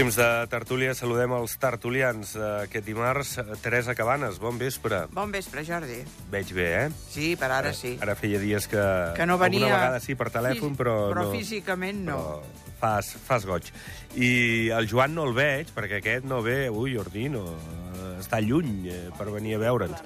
Temps 0.00 0.16
de 0.16 0.26
tertúlia, 0.48 0.94
saludem 0.96 1.34
els 1.36 1.58
tertulians 1.60 2.30
d'aquest 2.32 2.86
dimarts. 2.86 3.34
Teresa 3.60 3.92
Cabanes, 3.92 4.38
bon 4.40 4.56
vespre. 4.56 5.02
Bon 5.12 5.28
vespre, 5.28 5.60
Jordi. 5.60 5.98
Veig 6.32 6.54
bé, 6.56 6.68
eh? 6.86 6.86
Sí, 7.12 7.26
per 7.36 7.50
ara 7.52 7.74
sí. 7.76 7.90
Ara 8.00 8.14
feia 8.16 8.40
dies 8.40 8.64
que... 8.72 8.80
Que 9.18 9.26
no 9.28 9.36
venia... 9.36 9.66
Alguna 9.66 9.82
vegada 9.82 9.98
sí 10.00 10.16
per 10.16 10.30
telèfon, 10.32 10.72
Fí- 10.72 10.78
però, 10.80 10.94
però 11.10 11.26
no... 11.26 11.34
físicament 11.34 12.00
no. 12.06 12.16
Però 12.16 12.70
fas, 12.80 13.10
fas 13.26 13.44
goig. 13.44 13.68
I 14.16 14.30
el 14.78 14.88
Joan 14.88 15.12
no 15.18 15.26
el 15.28 15.36
veig, 15.36 15.68
perquè 15.76 16.00
aquest 16.00 16.24
no 16.24 16.40
ve... 16.48 16.70
Ui, 16.72 16.96
Ordino, 16.96 17.44
eh, 17.60 18.14
està 18.24 18.40
lluny 18.40 18.88
eh, 18.88 19.02
per 19.20 19.28
venir 19.36 19.58
a 19.58 19.62
veure'ns. 19.66 20.00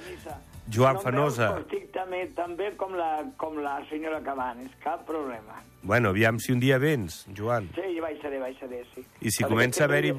Joan 0.71 0.95
no 0.95 1.01
Fanosa. 1.01 1.49
Estic 1.59 1.91
també, 1.93 2.71
com, 2.77 2.93
la, 2.97 3.23
com 3.37 3.57
la 3.61 3.77
senyora 3.89 4.21
Cabanes, 4.25 4.71
cap 4.83 5.05
problema. 5.05 5.61
Bueno, 5.83 6.09
aviam 6.09 6.39
si 6.39 6.51
un 6.51 6.59
dia 6.59 6.77
vens, 6.81 7.25
Joan. 7.37 7.69
Sí, 7.75 7.81
hi 7.95 7.99
vaig 8.01 8.19
seré, 8.21 8.83
sí. 8.95 9.03
I 9.21 9.29
si 9.31 9.43
Perquè 9.43 9.49
comença 9.49 9.83
a 9.83 9.85
haver-hi- 9.85 10.15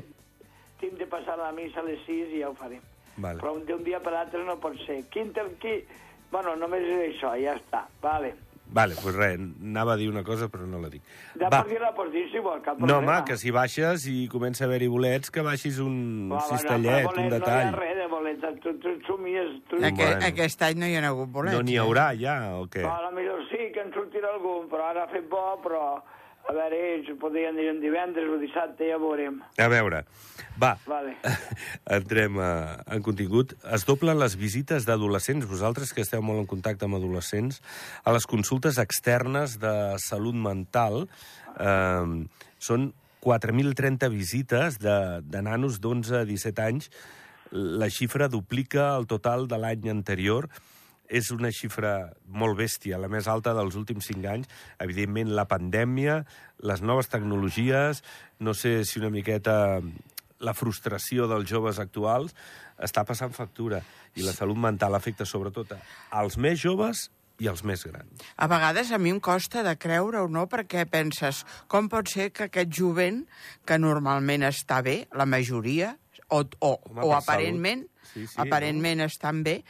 Tinc 0.80 0.98
de 0.98 1.06
passar 1.06 1.38
la 1.38 1.50
missa 1.52 1.80
a 1.80 1.82
les 1.82 1.98
6 2.06 2.34
i 2.36 2.40
ja 2.42 2.50
ho 2.50 2.54
farem. 2.54 2.82
Vale. 3.16 3.40
Però 3.40 3.54
d'un 3.64 3.82
dia 3.82 3.98
per 4.04 4.12
l'altre 4.12 4.44
no 4.44 4.58
pot 4.60 4.76
ser. 4.86 5.02
Quin, 5.10 5.32
ter- 5.32 5.56
qui... 5.58 5.82
Bueno, 6.30 6.54
només 6.56 6.82
és 6.84 7.14
això, 7.16 7.32
ja 7.40 7.54
està. 7.56 7.86
Vale. 8.02 8.34
Vale, 8.68 8.94
pues 9.02 9.14
res, 9.14 9.38
anava 9.38 9.94
a 9.94 9.96
dir 9.96 10.08
una 10.10 10.22
cosa, 10.24 10.48
però 10.52 10.66
no 10.66 10.80
la 10.82 10.88
dic. 10.90 11.02
Ja 11.38 11.48
Va. 11.48 11.62
pots 11.62 11.70
dir-la, 11.70 11.92
pots 11.94 12.10
dir 12.12 12.24
si 12.32 12.40
vols, 12.42 12.62
cap 12.64 12.78
No, 12.78 12.86
problema. 12.86 13.18
home, 13.18 13.24
que 13.28 13.36
si 13.38 13.50
baixes 13.54 14.06
i 14.10 14.26
comença 14.28 14.64
a 14.64 14.66
haver-hi 14.66 14.88
bolets, 14.88 15.30
que 15.30 15.40
baixis 15.46 15.78
un 15.78 16.28
Va, 16.32 16.36
va, 16.36 16.42
cistellet, 16.50 17.04
no, 17.04 17.10
un 17.10 17.28
bolets, 17.28 17.36
detall. 17.38 17.70
No 17.70 17.70
hi 17.70 17.72
ha 17.72 17.78
res 17.78 17.96
de 17.96 18.06
bolets, 18.10 18.60
tu, 18.64 18.74
tu 18.82 18.94
somies... 19.06 19.54
Tu... 19.70 19.76
Aqu 19.84 20.02
Bueno. 20.02 20.26
Aquest 20.26 20.62
any 20.62 20.80
no 20.82 20.86
hi 20.90 20.96
ha 20.96 21.06
hagut 21.08 21.30
bolets. 21.30 21.56
No 21.56 21.62
n'hi 21.62 21.76
eh? 21.78 21.80
haurà 21.84 22.10
ja, 22.18 22.36
o 22.58 22.66
què? 22.66 22.84
A 22.84 23.00
la 23.06 23.10
millor 23.14 23.40
sí 23.48 23.70
que 23.72 23.80
en 23.86 23.92
sortirà 23.94 24.34
algun, 24.34 24.68
però 24.68 24.90
ara 24.90 25.04
ha 25.06 25.08
fet 25.14 25.28
bo, 25.30 25.46
però 25.62 26.02
a 26.46 26.54
veure, 26.54 26.78
ells 26.94 27.08
podrien 27.18 27.56
dir 27.58 27.72
divendres 27.82 28.28
o 28.30 28.36
dissabte, 28.38 28.86
ja 28.86 28.98
veurem. 29.02 29.40
A 29.58 29.66
veure, 29.72 30.04
va, 30.62 30.74
Vale. 30.86 31.16
entrem 31.98 32.38
a, 32.38 32.50
en 32.94 33.02
contingut. 33.06 33.56
Es 33.74 33.86
doblen 33.88 34.20
les 34.20 34.36
visites 34.38 34.86
d'adolescents, 34.86 35.48
vosaltres 35.50 35.92
que 35.94 36.04
esteu 36.06 36.22
molt 36.22 36.44
en 36.44 36.50
contacte 36.50 36.86
amb 36.86 37.00
adolescents, 37.00 37.58
a 38.04 38.14
les 38.14 38.28
consultes 38.30 38.78
externes 38.82 39.58
de 39.62 39.74
salut 40.02 40.38
mental. 40.38 41.08
Eh, 41.58 42.06
són 42.62 42.92
4.030 43.26 44.10
visites 44.12 44.78
de, 44.78 44.96
de 45.26 45.42
nanos 45.42 45.80
d'11 45.82 46.22
a 46.22 46.24
17 46.28 46.62
anys. 46.62 46.90
La 47.50 47.90
xifra 47.90 48.30
duplica 48.30 48.92
el 48.94 49.10
total 49.10 49.48
de 49.50 49.58
l'any 49.58 49.90
anterior. 49.90 50.46
És 51.08 51.30
una 51.34 51.52
xifra 51.54 52.12
molt 52.26 52.58
bèstia, 52.58 52.98
la 52.98 53.10
més 53.12 53.28
alta 53.30 53.54
dels 53.54 53.76
últims 53.78 54.08
cinc 54.10 54.26
anys. 54.26 54.50
Evidentment, 54.82 55.30
la 55.36 55.46
pandèmia, 55.50 56.20
les 56.66 56.82
noves 56.82 57.10
tecnologies, 57.12 58.02
no 58.40 58.54
sé 58.54 58.80
si 58.84 59.00
una 59.02 59.12
miqueta 59.14 59.80
la 60.44 60.52
frustració 60.52 61.26
dels 61.30 61.48
joves 61.48 61.78
actuals 61.80 62.34
està 62.76 63.06
passant 63.08 63.32
factura 63.32 63.80
i 64.16 64.24
la 64.24 64.34
salut 64.36 64.58
mental 64.60 64.94
afecta 64.96 65.24
sobretot 65.24 65.72
als 66.10 66.36
més 66.36 66.60
joves 66.60 67.06
i 67.40 67.48
als 67.50 67.62
més 67.68 67.84
grans. 67.84 68.22
A 68.36 68.48
vegades 68.48 68.92
a 68.92 68.98
mi 69.00 69.12
em 69.12 69.20
costa 69.20 69.62
de 69.64 69.74
creure 69.76 70.22
o 70.24 70.28
no, 70.32 70.46
perquè 70.48 70.86
penses, 70.88 71.42
com 71.68 71.90
pot 71.92 72.08
ser 72.08 72.30
que 72.32 72.48
aquest 72.48 72.72
jovent, 72.72 73.24
que 73.68 73.76
normalment 73.80 74.46
està 74.48 74.80
bé, 74.84 75.02
la 75.12 75.28
majoria, 75.28 75.94
o, 76.28 76.40
o, 76.42 76.72
Home, 76.88 77.04
o 77.04 77.12
aparentment, 77.14 77.84
salut. 77.84 78.12
Sí, 78.14 78.24
sí, 78.24 78.38
aparentment 78.40 79.04
estan 79.04 79.42
bé, 79.44 79.60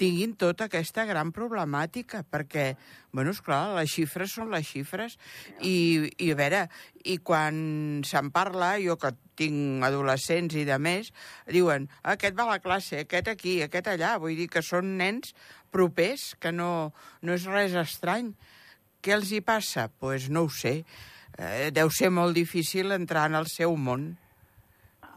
tinguin 0.00 0.34
tota 0.40 0.68
aquesta 0.68 1.04
gran 1.08 1.32
problemàtica, 1.34 2.22
perquè, 2.30 2.74
bueno, 3.12 3.34
esclar, 3.34 3.74
les 3.78 3.92
xifres 3.92 4.34
són 4.36 4.52
les 4.54 4.66
xifres, 4.68 5.18
i, 5.60 6.10
i 6.18 6.30
a 6.32 6.38
veure, 6.38 6.62
i 7.04 7.18
quan 7.18 8.02
se'n 8.06 8.30
parla, 8.34 8.74
jo 8.82 8.98
que 9.00 9.12
tinc 9.38 9.84
adolescents 9.86 10.54
i 10.58 10.64
de 10.68 10.78
més, 10.78 11.10
diuen, 11.50 11.88
aquest 12.14 12.38
va 12.38 12.48
a 12.48 12.54
la 12.54 12.62
classe, 12.64 13.04
aquest 13.04 13.32
aquí, 13.32 13.58
aquest 13.64 13.90
allà, 13.94 14.16
vull 14.22 14.38
dir 14.38 14.48
que 14.52 14.62
són 14.62 14.96
nens 15.00 15.34
propers, 15.74 16.32
que 16.38 16.54
no, 16.54 16.92
no 17.22 17.34
és 17.34 17.48
res 17.50 17.74
estrany. 17.78 18.32
Què 19.04 19.12
els 19.18 19.34
hi 19.34 19.42
passa? 19.44 19.88
Doncs 19.88 20.00
pues 20.00 20.30
no 20.32 20.46
ho 20.46 20.50
sé. 20.52 20.78
Eh, 21.34 21.70
deu 21.74 21.90
ser 21.90 22.12
molt 22.14 22.36
difícil 22.38 22.94
entrar 22.94 23.26
en 23.28 23.36
el 23.40 23.50
seu 23.50 23.74
món. 23.76 24.12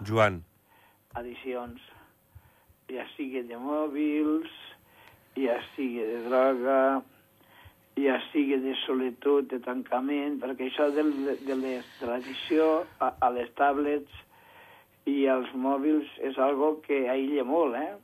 Joan, 0.06 0.42
Addicions. 1.18 1.82
Ja 2.92 3.04
sigui 3.16 3.42
de 3.50 3.58
mòbils, 3.58 4.52
ja 5.38 5.58
sigui 5.76 6.02
de 6.02 6.24
droga, 6.26 6.80
ja 7.98 8.18
sigui 8.32 8.58
de 8.62 8.74
solitud, 8.86 9.48
de 9.52 9.60
tancament, 9.66 10.40
perquè 10.42 10.70
això 10.70 10.90
de, 10.94 11.06
de 11.46 11.58
l'addició 11.58 12.68
a, 13.00 13.14
a 13.22 13.30
les 13.34 13.50
tablets 13.58 14.24
i 15.08 15.24
als 15.32 15.54
mòbils 15.56 16.10
és 16.30 16.38
algo 16.42 16.78
que 16.86 17.06
aïlla 17.10 17.46
molt, 17.48 17.78
eh? 17.78 17.96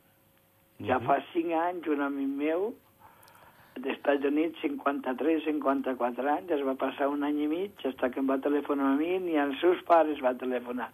Ja 0.87 0.97
fa 1.03 1.19
cinc 1.31 1.53
anys 1.55 1.87
un 1.91 2.01
amic 2.03 2.31
meu 2.39 2.71
d'Estats 3.83 4.25
Units, 4.29 4.59
53, 4.61 5.43
54 5.45 6.29
anys, 6.33 6.51
es 6.57 6.63
va 6.65 6.75
passar 6.79 7.09
un 7.09 7.23
any 7.25 7.43
i 7.45 7.49
mig, 7.49 7.85
hasta 7.85 8.09
que 8.13 8.21
em 8.21 8.29
va 8.29 8.37
telefonar 8.41 8.91
a 8.93 8.97
mi, 8.99 9.15
ni 9.21 9.37
als 9.39 9.59
seus 9.61 9.81
pares 9.87 10.21
va 10.25 10.35
telefonar. 10.37 10.89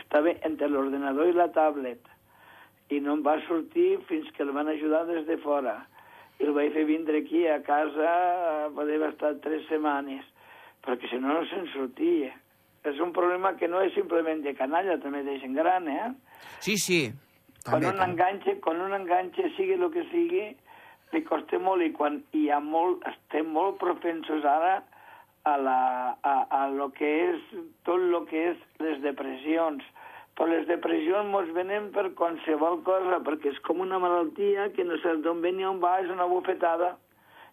Estava 0.00 0.32
entre 0.48 0.70
l'ordenador 0.72 1.28
i 1.28 1.36
la 1.36 1.50
tablet, 1.52 2.11
i 2.92 3.00
no 3.00 3.16
em 3.16 3.22
va 3.24 3.38
sortir 3.46 3.96
fins 4.08 4.28
que 4.36 4.44
el 4.44 4.52
van 4.52 4.68
ajudar 4.68 5.06
des 5.08 5.24
de 5.26 5.38
fora. 5.40 5.78
I 6.40 6.46
el 6.48 6.54
vaig 6.56 6.72
fer 6.74 6.84
vindre 6.88 7.22
aquí 7.22 7.46
a 7.46 7.60
casa, 7.64 8.12
poder 8.76 9.00
estar 9.08 9.34
tres 9.44 9.64
setmanes, 9.70 10.24
perquè 10.84 11.08
si 11.10 11.20
no, 11.22 11.32
no 11.36 11.44
se'n 11.50 11.68
sortia. 11.72 12.32
És 12.84 12.98
un 13.00 13.12
problema 13.14 13.54
que 13.56 13.68
no 13.70 13.80
és 13.80 13.94
simplement 13.94 14.42
de 14.42 14.56
canalla, 14.58 14.98
també 14.98 15.22
de 15.22 15.38
gent 15.38 15.54
gran, 15.54 15.86
eh? 15.88 16.08
Sí, 16.60 16.76
sí. 16.76 17.02
Quan 17.62 17.78
També, 17.78 17.92
un 17.92 18.00
també. 18.00 18.10
enganxe, 18.10 18.56
quan 18.64 18.80
un 18.82 18.96
enganxe, 18.96 19.52
sigui 19.56 19.76
el 19.78 19.86
que 19.94 20.02
sigui, 20.10 20.48
li 21.12 21.20
costa 21.28 21.60
molt 21.62 21.84
i 21.84 21.92
quan 21.94 22.22
hi 22.34 22.48
ha 22.50 22.58
molt, 22.64 23.04
estem 23.06 23.52
molt 23.54 23.78
propensos 23.78 24.42
ara 24.48 24.80
a, 25.44 25.56
la, 25.60 25.78
a, 26.26 26.34
a 26.50 26.62
lo 26.74 26.88
que 26.96 27.10
és 27.28 27.44
tot 27.86 28.00
el 28.02 28.18
que 28.30 28.48
és 28.50 28.64
les 28.82 28.98
depressions. 29.04 29.84
Però 30.42 30.50
les 30.50 30.64
depressions 30.66 31.28
mos 31.30 31.46
venen 31.54 31.92
per 31.94 32.08
qualsevol 32.18 32.80
cosa, 32.82 33.20
perquè 33.22 33.52
és 33.52 33.60
com 33.62 33.78
una 33.84 34.00
malaltia 34.02 34.72
que 34.74 34.82
no 34.82 34.96
saps 34.98 35.20
d'on 35.22 35.38
ve 35.40 35.52
ni 35.54 35.62
on 35.62 35.78
va, 35.78 36.00
és 36.02 36.10
una 36.10 36.26
bufetada. 36.26 36.96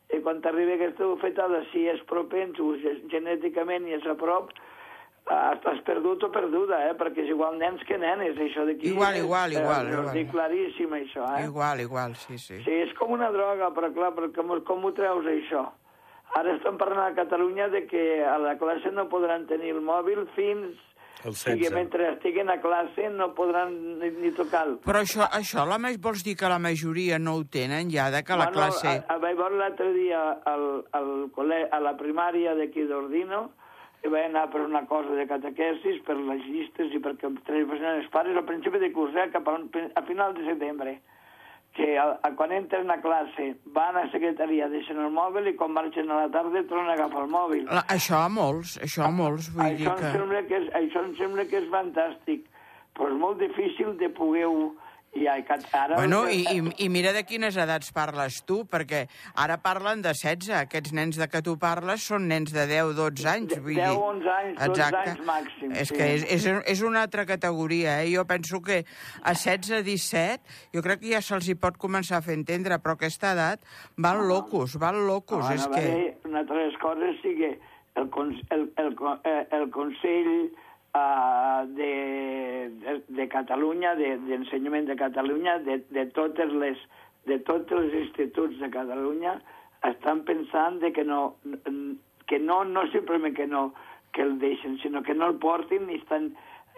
I 0.09 0.17
quan 0.25 0.39
t'arriba 0.41 0.73
aquesta 0.73 1.05
bufetada, 1.05 1.59
si 1.69 1.83
és 1.85 2.01
propens 2.09 2.57
o 2.57 2.72
ge- 2.81 2.95
genèticament 3.11 3.85
i 3.85 3.94
és 3.94 4.07
a 4.09 4.16
prop, 4.17 4.49
estàs 5.29 5.83
perdut 5.85 6.23
o 6.25 6.31
perduda, 6.33 6.79
eh? 6.89 6.95
perquè 6.97 7.22
és 7.28 7.29
igual 7.29 7.59
nens 7.61 7.83
que 7.85 7.99
nenes, 8.01 8.33
això 8.41 8.66
d'aquí. 8.66 8.89
Igual, 8.89 9.19
igual, 9.22 9.53
Eh, 9.53 9.59
igual, 9.61 9.85
Ho 9.85 9.94
igual. 9.99 10.13
dic 10.17 10.31
claríssim, 10.33 10.89
això, 10.97 11.29
eh? 11.38 11.45
Igual, 11.45 11.81
igual, 11.85 12.16
sí, 12.16 12.39
sí. 12.39 12.57
Sí, 12.66 12.72
és 12.88 12.94
com 12.97 13.11
una 13.13 13.29
droga, 13.29 13.69
però 13.69 13.94
clar, 13.94 14.13
com, 14.33 14.55
com 14.66 14.85
ho 14.85 14.91
treus, 14.97 15.25
això? 15.29 15.67
Ara 16.41 16.55
estem 16.57 16.78
parlant 16.81 17.11
a 17.11 17.16
Catalunya 17.22 17.69
de 17.69 17.85
que 17.85 18.23
a 18.25 18.39
la 18.41 18.57
classe 18.57 18.89
no 18.91 19.05
podran 19.09 19.45
tenir 19.45 19.75
el 19.78 19.81
mòbil 19.85 20.25
fins... 20.35 20.73
El 21.28 21.35
sigui, 21.35 21.66
16. 21.68 21.74
mentre 21.75 22.06
estiguen 22.13 22.50
a 22.50 22.59
classe 22.63 23.09
no 23.12 23.34
podran 23.35 23.74
ni, 24.00 24.09
ni 24.22 24.31
tocar-lo. 24.31 24.78
Però 24.85 25.02
això, 25.03 25.25
això 25.35 25.66
la, 25.68 25.78
ma- 25.78 25.91
vols 26.00 26.24
dir 26.24 26.38
que 26.40 26.47
la 26.47 26.59
majoria 26.63 27.19
no 27.19 27.34
ho 27.35 27.44
tenen 27.44 27.91
ja, 27.91 28.07
de 28.13 28.24
que 28.24 28.38
la 28.40 28.47
classe... 28.56 28.88
A, 28.88 29.16
a, 29.16 29.18
vaig 29.19 29.35
veure 29.35 29.59
l'altre 29.59 29.91
dia 29.97 30.22
al, 30.47 30.85
al 30.96 31.09
col·le, 31.35 31.66
a 31.76 31.82
la 31.84 31.96
primària 31.99 32.55
d'aquí 32.55 32.88
d'Ordino, 32.88 33.49
i 33.99 34.08
vaig 34.08 34.29
anar 34.29 34.46
per 34.53 34.61
una 34.64 34.85
cosa 34.88 35.11
de 35.17 35.28
catequesis, 35.28 35.99
per 36.08 36.16
les 36.16 36.46
llistes 36.47 36.96
i 36.96 37.03
perquè 37.03 37.28
televisionen 37.43 37.99
els 37.99 38.08
pares 38.14 38.38
al 38.40 38.47
principi 38.47 38.79
de 38.79 38.93
curs, 38.96 39.11
eh, 39.20 39.28
cap 39.34 39.47
a, 39.52 39.58
a 39.59 40.05
final 40.08 40.38
de 40.40 40.47
setembre 40.47 41.02
que 41.77 41.97
a, 42.01 42.05
a, 42.23 42.31
quan 42.35 42.51
entren 42.51 42.89
a 42.91 42.97
classe 43.01 43.53
van 43.75 43.97
a 43.97 44.05
secretaria, 44.11 44.67
deixen 44.71 44.99
el 44.99 45.11
mòbil 45.13 45.51
i 45.51 45.55
quan 45.59 45.71
marxen 45.75 46.09
a 46.11 46.23
la 46.23 46.29
tarda 46.33 46.63
tornen 46.67 46.89
a 46.91 46.97
agafar 46.97 47.23
el 47.27 47.31
mòbil. 47.33 47.66
La, 47.69 47.83
això 47.95 48.23
a 48.23 48.29
molts, 48.33 48.77
això 48.83 49.05
a 49.07 49.11
molts, 49.13 49.51
vull 49.55 49.77
dir 49.77 49.87
Això 49.87 49.95
em, 49.95 50.01
que... 50.01 50.11
sembla 50.17 50.43
que 50.49 50.59
és, 50.59 50.69
això 50.81 51.03
em 51.05 51.16
sembla 51.21 51.45
que 51.49 51.61
és 51.61 51.69
fantàstic, 51.71 52.45
però 52.97 53.11
és 53.13 53.19
molt 53.25 53.41
difícil 53.45 53.97
de 54.01 54.11
poder-ho... 54.19 54.69
I 55.17 55.26
ara 55.28 55.96
Bueno, 55.96 56.29
i, 56.29 56.44
i, 56.53 56.59
i 56.85 56.88
mira 56.90 57.11
de 57.16 57.23
quines 57.26 57.56
edats 57.58 57.90
parles 57.96 58.44
tu, 58.46 58.59
perquè 58.70 59.02
ara 59.41 59.58
parlen 59.61 60.03
de 60.06 60.14
16, 60.14 60.52
aquests 60.61 60.94
nens 60.94 61.17
de 61.17 61.28
què 61.32 61.41
tu 61.46 61.56
parles 61.59 62.06
són 62.11 62.28
nens 62.29 62.53
de 62.53 62.66
10, 62.70 62.94
12 62.97 63.29
anys, 63.32 63.56
vull 63.58 63.79
10, 63.79 63.90
dir... 63.90 64.03
11 64.09 64.29
anys, 64.35 64.61
12 64.61 64.85
anys 65.02 65.23
màxim, 65.26 65.73
És 65.73 65.90
sí. 65.90 65.97
que 65.97 66.11
és, 66.14 66.28
és, 66.38 66.47
és 66.76 66.85
una 66.85 67.02
altra 67.08 67.26
categoria, 67.26 67.97
eh? 68.03 68.14
Jo 68.14 68.28
penso 68.29 68.61
que 68.61 68.84
a 69.23 69.34
16, 69.34 69.82
17, 69.90 70.56
jo 70.78 70.85
crec 70.85 71.02
que 71.02 71.14
ja 71.16 71.23
se'ls 71.26 71.50
hi 71.50 71.58
pot 71.58 71.82
començar 71.82 72.20
a 72.20 72.26
fer 72.26 72.38
entendre, 72.38 72.78
però 72.78 72.96
aquesta 73.00 73.34
edat 73.34 73.66
van 73.97 74.23
locos, 74.29 74.78
van 74.78 75.02
locos, 75.09 75.41
Home, 75.41 75.58
és 75.58 75.67
que... 75.73 76.29
una 76.29 76.46
altra 76.46 76.62
de 76.62 76.70
les 76.70 76.79
coses 76.85 77.22
sí 77.23 77.34
que 77.41 77.55
el, 78.00 78.09
el, 78.53 78.72
el, 78.78 78.97
eh, 79.26 79.47
el 79.58 79.70
Consell 79.73 80.52
uh, 80.96 81.66
de, 81.76 81.91
de, 82.84 82.96
de 83.08 83.28
Catalunya, 83.28 83.96
de- 83.96 84.18
d'ensenyament 84.28 84.88
de, 84.88 84.96
de 84.96 85.00
Catalunya, 85.00 85.58
de, 85.66 85.80
de, 85.90 86.06
totes 86.16 86.52
les, 86.53 86.80
de 87.30 87.40
tots 87.47 87.72
els 87.72 87.94
instituts 87.94 88.59
de 88.59 88.70
Catalunya, 88.74 89.40
estan 89.88 90.24
pensant 90.28 90.80
de 90.82 90.91
que 90.91 91.03
no, 91.03 91.36
que 92.28 92.40
no, 92.40 92.64
no 92.66 92.88
simplement 92.91 93.36
que 93.36 93.47
no 93.47 93.74
que 94.12 94.24
el 94.26 94.40
deixen, 94.40 94.80
sinó 94.82 95.03
que 95.03 95.14
no 95.14 95.28
el 95.30 95.36
portin 95.38 95.90
i 95.90 96.00
estan 96.00 96.32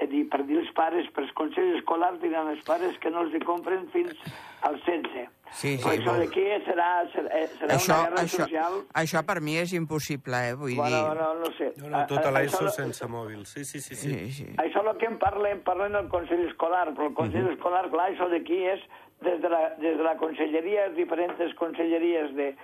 dir, 0.08 0.24
per 0.30 0.44
dir 0.48 0.58
els 0.62 0.72
pares, 0.78 1.08
per 1.14 1.24
els 1.24 1.32
consells 1.38 1.78
escolars, 1.80 2.20
diran 2.22 2.48
els 2.50 2.64
pares 2.66 2.98
que 3.00 3.10
no 3.12 3.22
els 3.26 3.34
hi 3.36 3.40
compren 3.46 3.88
fins 3.94 4.16
al 4.62 4.80
16. 4.86 5.30
Sí, 5.52 5.76
sí, 5.78 5.84
Però 5.84 5.92
això 5.92 6.14
molt. 6.14 6.22
d'aquí 6.24 6.44
serà, 6.64 6.86
serà, 7.12 7.30
eh, 7.42 7.48
serà 7.60 7.76
Això, 7.76 7.92
una 7.98 8.04
guerra 8.10 8.22
això, 8.24 8.38
social. 8.46 8.74
això 9.02 9.24
per 9.28 9.42
mi 9.42 9.58
és 9.60 9.74
impossible, 9.76 10.38
eh? 10.50 10.54
Vull 10.56 10.76
Bueno, 10.78 11.02
dir... 11.10 11.18
no, 11.20 11.34
no 11.42 11.50
sé. 11.58 11.74
No, 11.78 11.90
no, 11.90 12.06
tota 12.08 12.30
a- 12.30 12.32
l'ESO 12.32 12.62
això- 12.66 12.72
sense 12.72 13.06
mòbil. 13.12 13.46
Sí, 13.46 13.66
sí, 13.66 13.82
sí. 13.82 13.96
sí. 13.96 14.10
Sí, 14.14 14.32
sí. 14.32 14.46
Això 14.58 14.80
és 14.80 14.88
el 14.94 14.98
que 14.98 15.08
en 15.12 15.18
parlem, 15.20 15.60
parlem 15.68 15.92
del 15.92 16.08
Consell 16.08 16.46
Escolar, 16.48 16.88
però 16.96 17.08
el 17.10 17.14
Consell 17.14 17.50
Escolar, 17.52 17.90
clar, 17.92 18.10
això 18.14 18.30
d'aquí 18.32 18.62
és 18.64 18.80
des 19.22 19.42
de, 19.42 19.50
la, 19.50 19.76
des 19.78 19.98
de 19.98 20.04
la 20.04 20.16
conselleria, 20.18 20.88
diferents 20.96 21.54
conselleries 21.60 22.32
de 22.34 22.56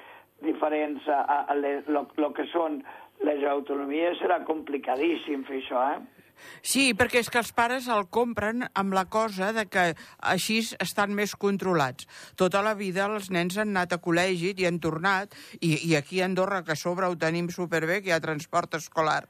diferents 0.42 1.04
a, 1.10 1.22
a, 1.22 1.38
a 1.52 1.56
les, 1.56 1.86
lo, 1.88 2.08
lo 2.16 2.32
que 2.34 2.46
són 2.54 2.84
les 3.26 3.44
autonomies, 3.50 4.18
serà 4.22 4.44
complicadíssim 4.46 5.44
fer 5.44 5.60
això, 5.64 5.84
eh? 5.98 6.17
Sí, 6.62 6.92
perquè 6.98 7.22
és 7.24 7.30
que 7.32 7.40
els 7.42 7.52
pares 7.56 7.88
el 7.92 8.08
compren 8.14 8.66
amb 8.74 8.96
la 8.98 9.06
cosa 9.12 9.52
de 9.56 9.66
que 9.70 9.86
així 10.20 10.60
estan 10.84 11.16
més 11.18 11.36
controlats. 11.36 12.08
Tota 12.40 12.64
la 12.66 12.76
vida 12.78 13.06
els 13.08 13.32
nens 13.34 13.58
han 13.58 13.74
anat 13.76 13.96
a 13.98 14.02
col·legi 14.04 14.54
i 14.58 14.68
han 14.70 14.82
tornat, 14.84 15.34
i, 15.62 15.76
i 15.90 15.96
aquí 16.00 16.22
a 16.22 16.28
Andorra, 16.28 16.64
que 16.64 16.76
a 16.76 16.80
sobre 16.80 17.08
ho 17.08 17.18
tenim 17.20 17.50
superbé, 17.54 18.02
que 18.02 18.12
hi 18.12 18.16
ha 18.16 18.22
transport 18.24 18.78
escolar, 18.80 19.24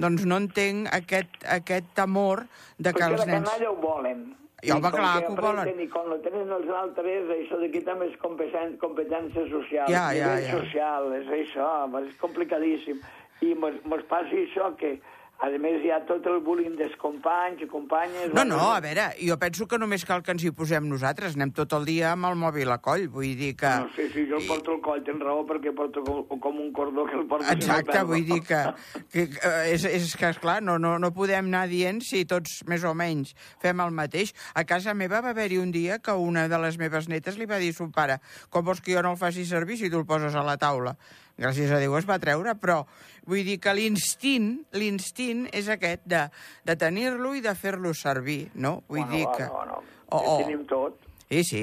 doncs 0.00 0.26
no 0.28 0.40
entenc 0.40 0.90
aquest, 0.94 1.40
aquest 1.60 1.94
temor 1.96 2.46
de 2.78 2.92
que 2.92 3.00
Perquè 3.00 3.10
els 3.12 3.24
la 3.24 3.32
nens... 3.32 3.48
canalla 3.48 3.72
ho 3.72 3.80
volen. 3.80 4.28
I 4.60 4.72
home, 4.74 4.90
clar 4.92 5.12
que 5.20 5.26
que 5.26 5.32
ho 5.32 5.36
volen. 5.40 5.80
I 5.80 5.86
quan 5.88 6.10
ho 6.12 6.18
tenen 6.20 6.50
els 6.52 6.68
altres, 6.82 7.30
això 7.32 7.60
d'aquí 7.62 7.80
també 7.86 8.10
és 8.10 8.18
competència, 8.20 9.46
social. 9.48 9.88
Ja, 9.88 10.10
ja, 10.16 10.34
ja. 10.44 10.58
social, 10.58 11.08
és 11.16 11.30
això, 11.38 11.70
és 12.02 12.12
complicadíssim. 12.20 13.00
I 13.40 13.54
mos, 13.56 13.78
mos 13.88 14.04
passi 14.10 14.42
això 14.44 14.68
que, 14.76 14.98
a 15.40 15.48
més, 15.56 15.80
hi 15.80 15.90
ha 15.92 16.00
tot 16.04 16.26
el 16.28 16.40
bullying 16.44 16.74
dels 16.76 16.92
companys 17.00 17.62
i 17.64 17.68
companyes... 17.70 18.32
No, 18.36 18.44
no, 18.44 18.60
a 18.74 18.80
veure, 18.84 19.06
jo 19.16 19.36
penso 19.40 19.66
que 19.66 19.78
només 19.80 20.04
cal 20.04 20.20
que 20.24 20.34
ens 20.34 20.44
hi 20.44 20.52
posem 20.56 20.84
nosaltres. 20.88 21.36
Anem 21.38 21.54
tot 21.56 21.72
el 21.78 21.86
dia 21.88 22.10
amb 22.12 22.28
el 22.28 22.36
mòbil 22.40 22.68
a 22.74 22.76
coll, 22.84 23.06
vull 23.12 23.32
dir 23.38 23.54
que... 23.60 23.70
No 23.86 23.88
sé 23.96 24.10
si 24.12 24.26
jo 24.28 24.36
el 24.36 24.44
porto 24.48 24.76
al 24.76 24.82
coll, 24.84 25.00
tens 25.06 25.24
raó, 25.24 25.46
perquè 25.48 25.72
porto 25.76 26.04
com, 26.04 26.40
com 26.44 26.60
un 26.60 26.68
cordó 26.76 27.06
que 27.08 27.16
el 27.16 27.24
porto... 27.30 27.48
Exacte, 27.54 28.02
vull 28.10 28.26
dir 28.28 28.42
que, 28.44 28.60
que, 29.08 29.26
que 29.32 29.54
és, 29.72 29.88
és 29.88 30.12
que, 30.20 30.28
esclar, 30.36 30.58
no, 30.66 30.76
no, 30.82 30.98
no 31.00 31.12
podem 31.16 31.48
anar 31.48 31.64
dient 31.72 32.02
si 32.04 32.26
tots 32.28 32.60
més 32.68 32.84
o 32.84 32.92
menys 32.96 33.32
fem 33.64 33.80
el 33.80 33.96
mateix. 33.96 34.34
A 34.52 34.66
casa 34.68 34.92
meva 34.92 35.22
va 35.24 35.32
haver-hi 35.32 35.62
un 35.62 35.72
dia 35.72 36.02
que 36.04 36.12
una 36.12 36.48
de 36.52 36.60
les 36.60 36.76
meves 36.80 37.08
netes 37.08 37.40
li 37.40 37.48
va 37.48 37.62
dir 37.62 37.72
a 37.72 37.80
son 37.80 37.94
pare 37.96 38.20
com 38.50 38.66
vols 38.66 38.80
que 38.84 38.94
jo 38.94 39.02
no 39.02 39.14
el 39.14 39.20
faci 39.20 39.46
servir 39.48 39.78
si 39.80 39.90
tu 39.90 40.00
el 40.00 40.06
poses 40.06 40.36
a 40.36 40.44
la 40.44 40.56
taula? 40.60 40.96
Gràcies 41.40 41.70
a 41.72 41.78
Déu 41.80 41.96
es 41.98 42.04
va 42.08 42.18
treure, 42.20 42.52
però 42.60 42.82
vull 43.30 43.44
dir 43.46 43.56
que 43.62 43.72
l'instint, 43.76 44.52
l'instint 44.76 45.46
és 45.56 45.68
aquest 45.72 46.04
de, 46.04 46.26
de 46.68 46.76
tenir-lo 46.76 47.32
i 47.38 47.40
de 47.44 47.54
fer-lo 47.56 47.94
servir, 47.96 48.50
no? 48.54 48.82
Vull 48.88 49.00
Bueno, 49.06 49.16
dir 49.16 49.24
va, 49.26 49.36
que... 49.38 49.48
No, 49.48 49.64
no, 49.72 49.80
Oh, 50.10 50.18
oh, 50.26 50.38
tenim 50.42 50.64
tot. 50.66 50.96
Sí, 51.30 51.44
sí. 51.46 51.60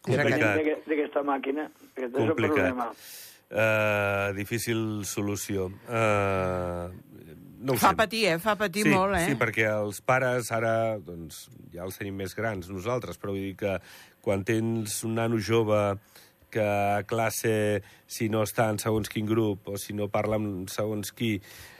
Complicat. 0.00 0.56
d'aquesta 0.88 1.20
màquina. 1.20 1.66
Aquest 1.92 2.14
és 2.16 2.22
el 2.24 2.30
problema. 2.38 2.86
Uh, 3.52 4.32
difícil 4.38 4.78
solució. 5.04 5.66
Uh, 5.84 6.88
no 7.60 7.74
ho 7.74 7.76
Fa 7.80 7.90
sé. 7.92 7.98
patir, 8.00 8.22
eh? 8.32 8.38
Fa 8.40 8.54
patir 8.56 8.86
sí, 8.86 8.92
molt, 8.92 9.18
eh? 9.18 9.26
Sí, 9.28 9.36
perquè 9.40 9.68
els 9.68 10.00
pares 10.00 10.48
ara 10.56 10.96
doncs, 10.96 11.44
ja 11.76 11.84
els 11.84 12.00
tenim 12.00 12.16
més 12.24 12.32
grans 12.36 12.72
nosaltres, 12.72 13.20
però 13.20 13.36
vull 13.36 13.44
dir 13.50 13.54
que 13.60 13.76
quan 14.24 14.42
tens 14.48 15.02
un 15.04 15.14
nano 15.20 15.36
jove 15.36 15.78
que 16.54 16.62
a 16.62 17.02
classe, 17.10 17.82
si 18.06 18.28
no 18.30 18.44
està 18.46 18.68
en 18.70 18.78
segons 18.78 19.10
quin 19.10 19.26
grup 19.26 19.66
o 19.74 19.76
si 19.80 19.92
no 19.98 20.06
parla 20.12 20.38
amb 20.38 20.68
segons 20.70 21.10
qui, 21.12 21.34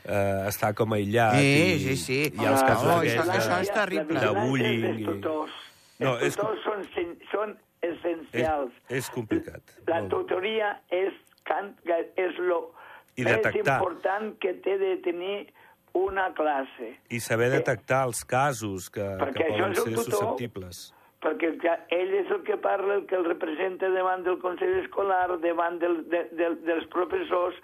eh, 0.04 0.48
està 0.50 0.72
com 0.74 0.92
aïllat. 0.98 1.38
Sí, 1.38 1.52
i, 1.76 1.78
sí, 1.84 1.96
sí. 1.96 2.18
I 2.34 2.44
els 2.50 2.62
Ah, 2.62 2.66
casos 2.72 2.90
oh, 2.90 2.98
aquests 2.98 3.20
això- 3.22 3.30
de- 3.30 3.38
això 3.38 3.60
és 3.62 3.72
terrible. 3.72 4.20
de 4.20 4.32
bullying. 4.40 4.82
dels 4.88 5.00
I... 5.00 5.04
tutors. 5.12 5.52
No, 6.00 6.16
els 6.18 6.26
és- 6.26 6.36
tutors 6.36 6.64
són, 6.66 6.82
sen- 6.94 7.18
són 7.30 7.56
essencials. 7.84 8.72
És, 8.88 8.96
és 9.04 9.10
complicat. 9.14 9.62
La 9.86 10.02
tutoria 10.08 10.80
és, 10.90 11.12
can, 11.44 11.74
és 12.16 12.38
lo 12.38 12.72
I 13.16 13.22
més 13.22 13.36
detectar. 13.36 13.78
important 13.78 14.32
que 14.42 14.54
té 14.64 14.76
de 14.80 14.96
tenir 15.04 15.52
una 15.94 16.32
classe. 16.34 16.96
I 17.14 17.20
saber 17.22 17.50
detectar 17.52 18.06
els 18.08 18.24
casos 18.24 18.90
que, 18.90 19.04
Perquè 19.04 19.34
que 19.38 19.44
això 19.52 19.60
poden 19.60 19.72
és 19.72 19.78
ser 19.84 19.94
tutor. 19.94 20.12
susceptibles. 20.18 20.80
Perquè 20.90 21.03
que 21.40 21.50
ell 21.96 22.12
és 22.14 22.30
el 22.30 22.42
que 22.44 22.56
parla, 22.60 22.94
el 23.00 23.06
que 23.06 23.16
el 23.16 23.24
representa 23.24 23.88
davant 23.90 24.22
del 24.26 24.38
Consell 24.42 24.74
Escolar, 24.82 25.38
davant 25.40 25.78
del, 25.80 26.02
de, 26.12 26.24
de, 26.36 26.50
dels 26.68 26.86
professors, 26.92 27.56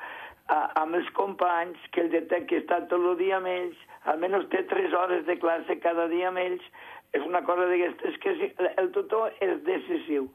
a, 0.49 0.71
amb 0.83 0.97
els 0.99 1.09
companys, 1.15 1.79
que 1.93 2.01
ell 2.05 2.11
detecta 2.11 2.47
que 2.49 2.61
està 2.63 2.81
tot 2.89 3.05
el 3.13 3.17
dia 3.21 3.37
amb 3.37 3.47
ells, 3.53 3.77
almenys 4.11 4.49
té 4.51 4.63
tres 4.71 4.93
hores 4.97 5.27
de 5.27 5.37
classe 5.39 5.77
cada 5.85 6.09
dia 6.09 6.29
amb 6.33 6.41
ells, 6.43 6.65
és 7.13 7.25
una 7.27 7.43
cosa 7.45 7.67
d'aquestes 7.69 8.17
que 8.23 8.35
sí, 8.39 8.49
el 8.79 8.91
tutor 8.95 9.33
és 9.45 9.59
decisiu. 9.67 10.29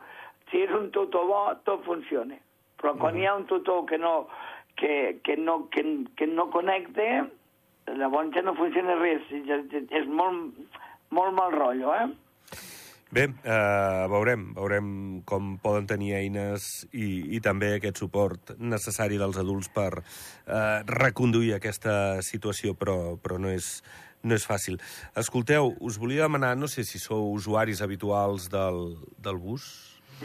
Si 0.51 0.61
és 0.61 0.71
un 0.77 0.91
tutor 0.93 1.25
bo, 1.25 1.39
tot 1.65 1.81
funciona. 1.87 2.35
Però 2.81 2.93
quan 2.99 3.15
hi 3.17 3.25
ha 3.25 3.33
un 3.35 3.45
tutor 3.49 3.85
que 3.89 3.97
no, 3.97 4.27
que, 4.77 5.17
que 5.23 5.37
no, 5.37 5.69
que, 5.73 5.81
que 6.19 6.27
no 6.27 6.49
connecta, 6.53 7.25
llavors 7.95 8.29
ja 8.35 8.43
no 8.43 8.53
funciona 8.59 8.95
res. 8.99 9.23
Ja- 9.47 9.63
ja- 9.71 9.81
És 9.97 10.05
molt, 10.07 10.53
molt 11.15 11.33
mal 11.33 11.51
rotllo, 11.55 11.93
eh? 11.95 12.07
Bé, 13.13 13.27
eh, 13.29 14.05
veurem, 14.09 14.47
veurem 14.57 14.87
com 15.29 15.55
poden 15.61 15.85
tenir 15.87 16.15
eines 16.17 16.85
i, 16.91 17.37
i 17.37 17.41
també 17.43 17.75
aquest 17.75 18.01
suport 18.01 18.55
necessari 18.57 19.19
dels 19.21 19.37
adults 19.37 19.69
per 19.71 19.91
eh, 20.01 20.81
reconduir 20.89 21.53
aquesta 21.55 22.23
situació, 22.25 22.73
però, 22.73 23.15
però 23.21 23.37
no, 23.39 23.53
és, 23.53 23.83
no 24.25 24.35
és 24.35 24.47
fàcil. 24.49 24.79
Escolteu, 25.21 25.75
us 25.79 25.99
volia 26.01 26.25
demanar, 26.25 26.55
no 26.57 26.67
sé 26.67 26.83
si 26.83 26.99
sou 26.99 27.29
usuaris 27.35 27.83
habituals 27.85 28.49
del, 28.49 28.97
del 29.21 29.37
bus. 29.37 29.69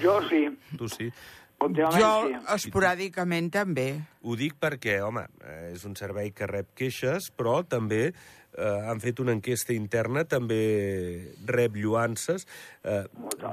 Jo 0.01 0.19
sí. 0.31 0.47
Tu 0.79 0.89
sí. 0.89 1.13
Jo, 1.61 2.13
esporàdicament, 2.55 3.51
també. 3.53 3.91
Ho 4.25 4.33
dic 4.41 4.55
perquè, 4.57 5.03
home, 5.05 5.27
eh, 5.45 5.75
és 5.75 5.85
un 5.85 5.93
servei 5.99 6.31
que 6.33 6.49
rep 6.49 6.71
queixes, 6.73 7.29
però 7.37 7.59
també 7.69 8.15
eh, 8.57 8.81
han 8.91 9.01
fet 9.01 9.21
una 9.21 9.33
enquesta 9.33 9.73
interna, 9.73 10.25
també 10.25 11.33
rep 11.47 11.77
lluances. 11.77 12.47
Eh, 12.85 13.05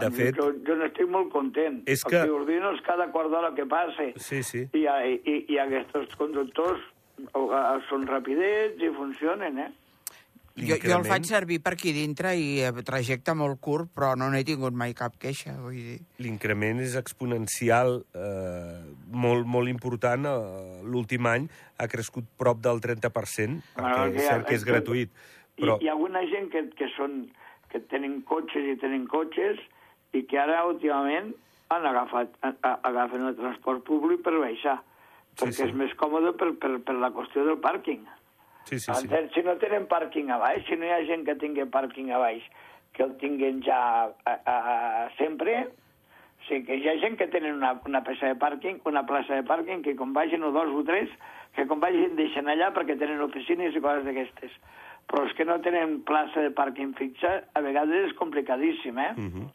de 0.02 0.12
fet, 0.12 0.36
Jo, 0.36 0.52
jo 0.66 0.76
n'estic 0.76 1.08
molt 1.10 1.32
content. 1.32 1.82
És 1.86 2.04
Els 2.06 2.12
que- 2.14 2.30
ordinos 2.30 2.82
cada 2.86 3.10
quart 3.12 3.30
d'hora 3.30 3.54
que 3.56 3.66
passe. 3.66 4.14
sí, 4.18 4.44
sí. 4.44 4.68
I, 4.74 4.86
i, 5.26 5.46
i 5.50 5.58
aquests 5.60 6.16
conductors 6.18 6.80
són 7.90 8.06
rapidets 8.08 8.82
i 8.84 8.90
funcionen, 8.94 9.58
eh? 9.60 9.72
Jo, 10.58 10.78
jo 10.82 10.96
el 10.98 11.06
faig 11.06 11.28
servir 11.30 11.60
per 11.62 11.76
aquí 11.76 11.92
dintre 11.94 12.32
i 12.34 12.64
eh, 12.66 12.72
trajecte 12.86 13.36
molt 13.38 13.60
curt, 13.62 13.92
però 13.94 14.16
no 14.18 14.32
n'he 14.34 14.42
tingut 14.48 14.74
mai 14.74 14.96
cap 14.98 15.14
queixa, 15.22 15.54
vull 15.62 15.78
dir. 15.78 15.98
L'increment 16.24 16.82
és 16.82 16.96
exponencial, 16.98 18.00
eh, 18.18 18.80
molt, 19.14 19.46
molt 19.46 19.70
important. 19.70 20.26
Eh, 20.26 20.82
L'últim 20.90 21.30
any 21.30 21.46
ha 21.78 21.90
crescut 21.92 22.26
prop 22.42 22.64
del 22.66 22.82
30%, 22.82 23.62
perquè 23.78 23.94
Bueno, 24.02 24.18
és 24.18 24.30
cert 24.32 24.48
que 24.50 24.58
és 24.58 24.66
gratuït. 24.66 25.14
Però 25.58 25.78
I 25.78 25.86
hi 25.86 25.92
ha 25.92 25.94
alguna 25.94 26.26
gent 26.32 26.50
que, 26.54 26.66
que, 26.78 26.90
són, 26.98 27.28
que 27.70 27.84
tenen 27.94 28.24
cotxes 28.26 28.66
i 28.66 28.78
tenen 28.82 29.06
cotxes 29.12 29.62
i 30.18 30.26
que 30.26 30.42
ara 30.42 30.64
últimament 30.66 31.36
han 31.70 31.86
agafat, 31.86 32.34
a, 32.42 32.56
a, 32.66 32.78
agafen 32.90 33.30
el 33.30 33.38
transport 33.38 33.86
públic 33.86 34.26
per 34.26 34.34
baixar, 34.42 34.80
Sí, 35.38 35.44
perquè 35.44 35.58
sí. 35.60 35.66
és 35.70 35.74
més 35.78 35.92
còmode 36.00 36.32
per, 36.34 36.48
per, 36.58 36.80
per 36.82 36.96
la 36.98 37.12
qüestió 37.14 37.44
del 37.46 37.60
pàrquing. 37.62 38.08
Sí, 38.68 38.80
sí, 38.80 38.94
sí. 38.94 39.08
Si 39.34 39.44
no 39.46 39.58
tenen 39.62 39.88
pàrquing 39.90 40.32
a 40.32 40.38
baix, 40.42 40.66
si 40.68 40.78
no 40.78 40.88
hi 40.88 40.94
ha 40.96 41.04
gent 41.10 41.26
que 41.28 41.38
tingui 41.40 41.66
pàrquing 41.74 42.12
a 42.12 42.22
baix, 42.22 42.46
que 42.94 43.04
el 43.06 43.18
tinguin 43.22 43.62
ja 43.66 43.80
a, 44.08 44.34
a, 44.34 44.56
a, 44.56 45.10
sempre, 45.18 45.68
sí 46.48 46.64
que 46.66 46.78
hi 46.80 46.90
ha 46.90 46.98
gent 47.02 47.18
que 47.20 47.28
tenen 47.34 47.60
una, 47.60 47.76
una 47.86 48.04
peça 48.08 48.32
de 48.32 48.38
pàrquing, 48.40 48.82
una 48.90 49.06
plaça 49.10 49.38
de 49.38 49.46
pàrquing, 49.48 49.84
que 49.86 49.96
com 50.00 50.14
vagin 50.16 50.44
o 50.44 50.52
dos 50.56 50.74
o 50.74 50.84
tres, 50.88 51.14
que 51.56 51.68
com 51.70 51.82
vagin 51.84 52.18
deixen 52.18 52.50
allà 52.50 52.72
perquè 52.76 52.98
tenen 53.00 53.22
oficines 53.26 53.76
i 53.76 53.84
coses 53.84 54.06
d'aquestes. 54.08 54.58
Però 55.08 55.24
els 55.24 55.36
que 55.38 55.46
no 55.48 55.60
tenen 55.64 56.02
plaça 56.08 56.44
de 56.44 56.52
pàrquing 56.56 56.92
fixa, 56.98 57.38
a 57.56 57.64
vegades 57.64 58.10
és 58.10 58.18
complicadíssim, 58.20 58.98
eh? 59.00 59.14
Mhm. 59.16 59.48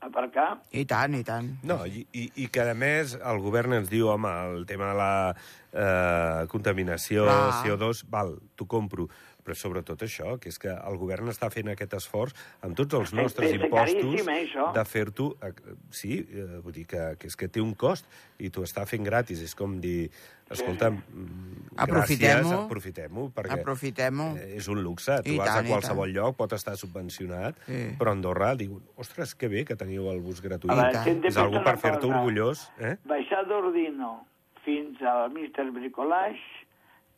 Aparcar. 0.00 0.60
I 0.70 0.84
tant, 0.86 1.14
i 1.18 1.24
tant. 1.26 1.48
No, 1.66 1.80
i, 1.86 2.04
i, 2.14 2.28
i 2.44 2.46
que 2.54 2.62
a 2.70 2.74
més 2.78 3.16
el 3.18 3.40
govern 3.42 3.74
ens 3.80 3.88
diu, 3.90 4.06
home, 4.12 4.30
el 4.54 4.66
tema 4.68 4.92
de 4.92 4.98
la 4.98 5.12
eh, 5.34 6.46
contaminació, 6.52 7.24
Clar. 7.26 7.64
CO2, 7.64 8.04
val, 8.12 8.36
t'ho 8.54 8.68
compro, 8.70 9.08
però 9.48 9.56
sobretot 9.56 10.02
això, 10.04 10.34
que 10.38 10.50
és 10.52 10.58
que 10.60 10.68
el 10.68 10.98
govern 11.00 11.30
està 11.32 11.48
fent 11.50 11.70
aquest 11.72 11.94
esforç 11.96 12.34
amb 12.60 12.76
tots 12.76 12.92
els 12.98 13.14
nostres 13.16 13.48
És- 13.48 13.56
és 13.56 13.64
impostos 13.64 14.04
caríssim, 14.04 14.28
eh, 14.28 14.42
això. 14.44 14.72
de 14.76 14.84
fer-t'ho... 14.84 15.36
eh, 15.42 15.52
Sí, 15.90 16.18
eh, 16.20 16.58
vull 16.62 16.72
dir 16.76 16.84
que, 16.86 17.16
que 17.18 17.26
és 17.28 17.36
que 17.36 17.48
té 17.48 17.62
un 17.64 17.72
cost 17.74 18.04
i 18.38 18.50
t'ho 18.50 18.62
està 18.62 18.84
fent 18.86 19.02
gratis. 19.02 19.40
És 19.42 19.54
com 19.56 19.78
dir, 19.80 20.10
escolta'm, 20.50 20.98
mm, 21.00 21.78
Aprofitem-ho. 21.80 22.44
gràcies, 22.44 22.64
aprofitem-ho, 22.66 23.24
perquè 23.34 23.56
Aprofitem-ho. 23.58 24.36
eh, 24.36 24.56
és 24.58 24.68
un 24.68 24.82
luxe. 24.82 25.16
Tu 25.24 25.32
I 25.32 25.38
vas 25.38 25.48
tant, 25.48 25.64
a 25.64 25.68
qualsevol 25.70 26.12
lloc, 26.12 26.36
pot 26.36 26.52
estar 26.52 26.76
subvencionat, 26.76 27.56
Sí. 27.66 27.96
però 27.98 28.08
a 28.08 28.12
Andorra 28.12 28.54
diu, 28.54 28.82
ostres, 28.96 29.34
que 29.34 29.48
bé 29.48 29.64
que 29.64 29.76
teniu 29.76 30.10
el 30.10 30.20
bus 30.20 30.42
gratuït. 30.42 31.24
És 31.24 31.36
algú 31.36 31.62
per 31.64 31.78
fer-te 31.78 32.06
orgullós, 32.06 32.70
eh? 32.78 32.96
Baixar 33.04 33.46
d'Ordino 33.48 34.26
fins 34.64 35.00
al 35.02 35.30
Mister 35.32 35.70
Bricolage 35.70 36.38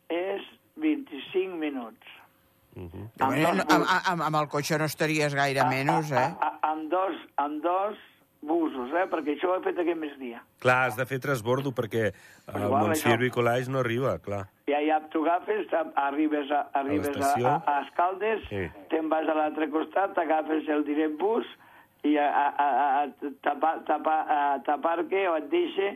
és 0.09 0.43
25 0.77 1.57
minuts. 1.59 2.07
Mhm. 2.77 3.09
Amb, 3.19 3.33
amb, 3.47 3.61
amb, 3.73 3.85
amb, 4.12 4.23
amb 4.23 4.37
el 4.37 4.49
cotxe 4.49 4.79
no 4.79 4.85
estaries 4.87 5.35
gaire 5.35 5.65
menys, 5.69 6.12
eh? 6.12 6.17
A, 6.17 6.37
a, 6.62 6.71
amb, 6.71 6.91
dos, 6.91 7.17
amb 7.37 7.62
dos 7.65 7.97
busos, 8.43 8.89
eh? 8.97 9.05
perquè 9.11 9.35
això 9.37 9.50
ho 9.50 9.57
he 9.59 9.62
fet 9.65 9.79
aquest 9.83 9.99
migdia. 10.00 10.39
Clar, 10.62 10.87
has 10.87 10.97
de 10.97 11.05
fer 11.05 11.19
transbordo 11.21 11.73
perquè 11.77 12.07
el 12.09 12.62
igual, 12.62 12.87
Montsier 12.87 13.17
això. 13.19 13.27
i 13.27 13.31
Collage 13.35 13.69
no 13.71 13.81
arriba, 13.83 14.15
clar. 14.19 14.47
I 14.71 14.73
allà 14.79 15.00
t'ho 15.12 15.21
agafes, 15.27 15.67
a- 15.77 15.91
arribes 16.07 16.49
a, 16.50 16.62
arribes 16.81 17.17
a, 17.21 17.35
a, 17.50 17.57
a 17.67 17.81
Escaldes, 17.83 18.47
Sí. 18.49 18.62
te'n 18.89 19.11
vas 19.11 19.29
a 19.29 19.35
l'altre 19.35 19.69
costat, 19.69 20.15
t'agafes 20.15 20.69
el 20.69 20.85
direct 20.85 21.19
bus 21.21 21.45
i 22.05 22.17
a, 22.17 22.31
a, 22.31 22.47
a, 22.49 23.03
a, 23.03 23.31
t'apa- 23.45 23.83
t'apa- 23.85 24.25
a- 24.39 24.59
t'aparque 24.65 25.27
o 25.29 25.37
et 25.37 25.50
deixa 25.53 25.91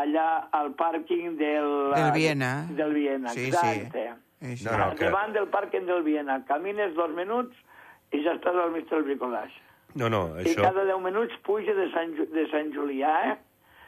allà 0.00 0.48
al 0.50 0.70
pàrquing 0.72 1.36
del... 1.36 1.92
Del 1.92 2.12
Viena. 2.16 2.52
Del 2.70 2.94
Viena, 2.94 3.28
Sí, 3.28 3.40
sí. 3.40 3.46
exacte. 3.52 4.06
Sí, 4.08 4.11
sí. 4.42 4.64
No, 4.66 4.76
no, 4.78 4.94
que- 4.96 5.04
Davant 5.06 5.32
del 5.36 5.46
pàrquing 5.48 5.86
del 5.86 6.02
Viena. 6.02 6.40
Camines 6.48 6.94
dos 6.94 7.10
minuts 7.16 7.56
i 8.12 8.22
ja 8.24 8.34
estàs 8.36 8.56
al 8.58 8.70
mig 8.74 8.88
del 8.90 9.02
bricolage. 9.06 9.54
No, 9.94 10.08
no, 10.08 10.22
I 10.40 10.46
això... 10.48 10.62
cada 10.64 10.84
10 10.88 11.00
minuts 11.04 11.34
puja 11.44 11.74
de 11.76 11.90
Sant, 11.92 12.14
Ju- 12.16 12.28
de 12.32 12.46
Sant 12.50 12.70
Julià, 12.72 13.12
eh? 13.32 13.36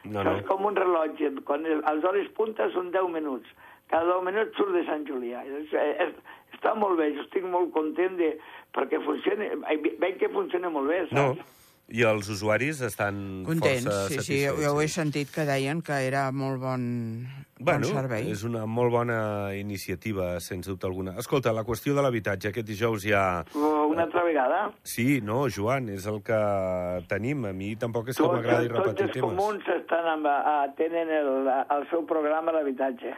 No, 0.05 0.21
no. 0.23 0.35
és 0.37 0.45
com 0.45 0.65
un 0.69 0.75
rellotge. 0.77 1.31
Quan 1.47 1.65
el, 1.65 1.79
les 1.81 2.03
hores 2.05 2.27
punta 2.37 2.67
són 2.75 2.91
10 2.93 3.09
minuts. 3.09 3.49
Cada 3.89 4.05
10 4.13 4.23
minuts 4.27 4.55
surt 4.57 4.73
de 4.75 4.83
Sant 4.85 5.05
Julià. 5.07 5.41
És, 5.45 5.73
és, 5.73 6.13
està 6.53 6.75
molt 6.77 6.97
bé, 7.01 7.11
jo 7.15 7.23
estic 7.25 7.43
molt 7.49 7.71
content 7.73 8.15
de, 8.21 8.35
perquè 8.73 9.01
funciona, 9.05 9.49
veig 9.99 10.17
que 10.21 10.29
funciona 10.29 10.69
molt 10.69 10.89
bé, 10.93 11.01
No, 11.11 11.33
saps? 11.33 11.54
I 11.93 12.01
els 12.01 12.27
usuaris 12.33 12.79
estan 12.81 13.43
Contents, 13.45 13.85
força 13.85 14.07
sí, 14.09 14.21
sí, 14.25 14.37
jo 14.47 14.71
ho 14.73 14.81
he 14.81 14.87
sentit 14.89 15.29
que 15.29 15.43
deien 15.45 15.83
que 15.85 15.93
era 16.07 16.31
molt 16.33 16.57
bon, 16.63 16.85
Bueno, 17.59 17.85
bon 17.85 17.93
servei. 17.93 18.31
és 18.33 18.41
una 18.43 18.65
molt 18.65 18.91
bona 18.91 19.53
iniciativa, 19.55 20.39
sens 20.41 20.65
dubte 20.67 20.87
alguna. 20.89 21.13
Escolta, 21.21 21.53
la 21.53 21.63
qüestió 21.63 21.93
de 21.95 22.01
l'habitatge, 22.01 22.49
aquest 22.49 22.67
dijous 22.67 23.05
ja... 23.05 23.43
O 23.53 23.73
Una 23.95 24.03
altra 24.09 24.23
vegada. 24.25 24.73
Sí, 24.83 25.21
no, 25.23 25.45
Joan, 25.47 25.87
és 25.93 26.03
el 26.11 26.17
que 26.25 26.35
tenim. 27.07 27.45
A 27.47 27.53
mi 27.55 27.75
tampoc 27.79 28.09
és 28.11 28.17
que 28.17 28.23
Tots, 28.25 28.33
m'agradi 28.33 28.67
tots 28.67 28.79
repetir 28.81 29.05
els 29.05 29.13
temes. 29.13 29.29
comuns 29.29 29.69
estan 29.77 30.09
amb, 30.17 30.27
a, 30.27 30.55
tenen 30.75 31.13
el, 31.15 31.47
el 31.47 31.87
seu 31.93 32.03
programa 32.09 32.51
d'habitatge. 32.51 33.13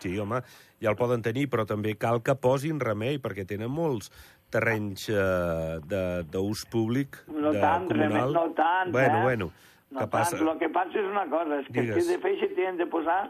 Sí, 0.00 0.16
home, 0.18 0.40
ja 0.82 0.90
el 0.90 0.96
poden 0.98 1.22
tenir, 1.22 1.46
però 1.52 1.62
també 1.68 1.92
cal 2.00 2.22
que 2.26 2.34
posin 2.34 2.80
remei, 2.80 3.20
perquè 3.22 3.44
tenen 3.46 3.70
molts 3.70 4.10
terrenys 4.50 5.08
eh, 5.08 5.78
de- 5.86 6.22
d'ús 6.30 6.64
públic, 6.70 7.20
No 7.30 7.52
de 7.54 7.60
tant, 7.60 7.88
comunal. 7.88 8.32
No 8.32 8.46
tant, 8.58 8.92
bueno, 8.92 9.18
eh? 9.18 9.22
Bueno, 9.22 9.50
no 9.90 10.00
que 10.00 10.06
passa... 10.06 10.36
tant. 10.36 10.48
El 10.48 10.58
que 10.58 10.68
passa 10.74 10.98
és 10.98 11.06
una 11.10 11.26
cosa, 11.30 11.60
és 11.60 11.66
que 11.70 11.80
Digues. 11.86 12.04
si 12.04 12.12
de 12.12 12.18
feixa 12.22 12.50
tenen 12.56 12.76
de 12.78 12.86
posar 12.86 13.22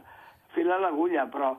fil 0.55 0.71
a 0.73 0.79
l'agulla, 0.83 1.29
però 1.31 1.55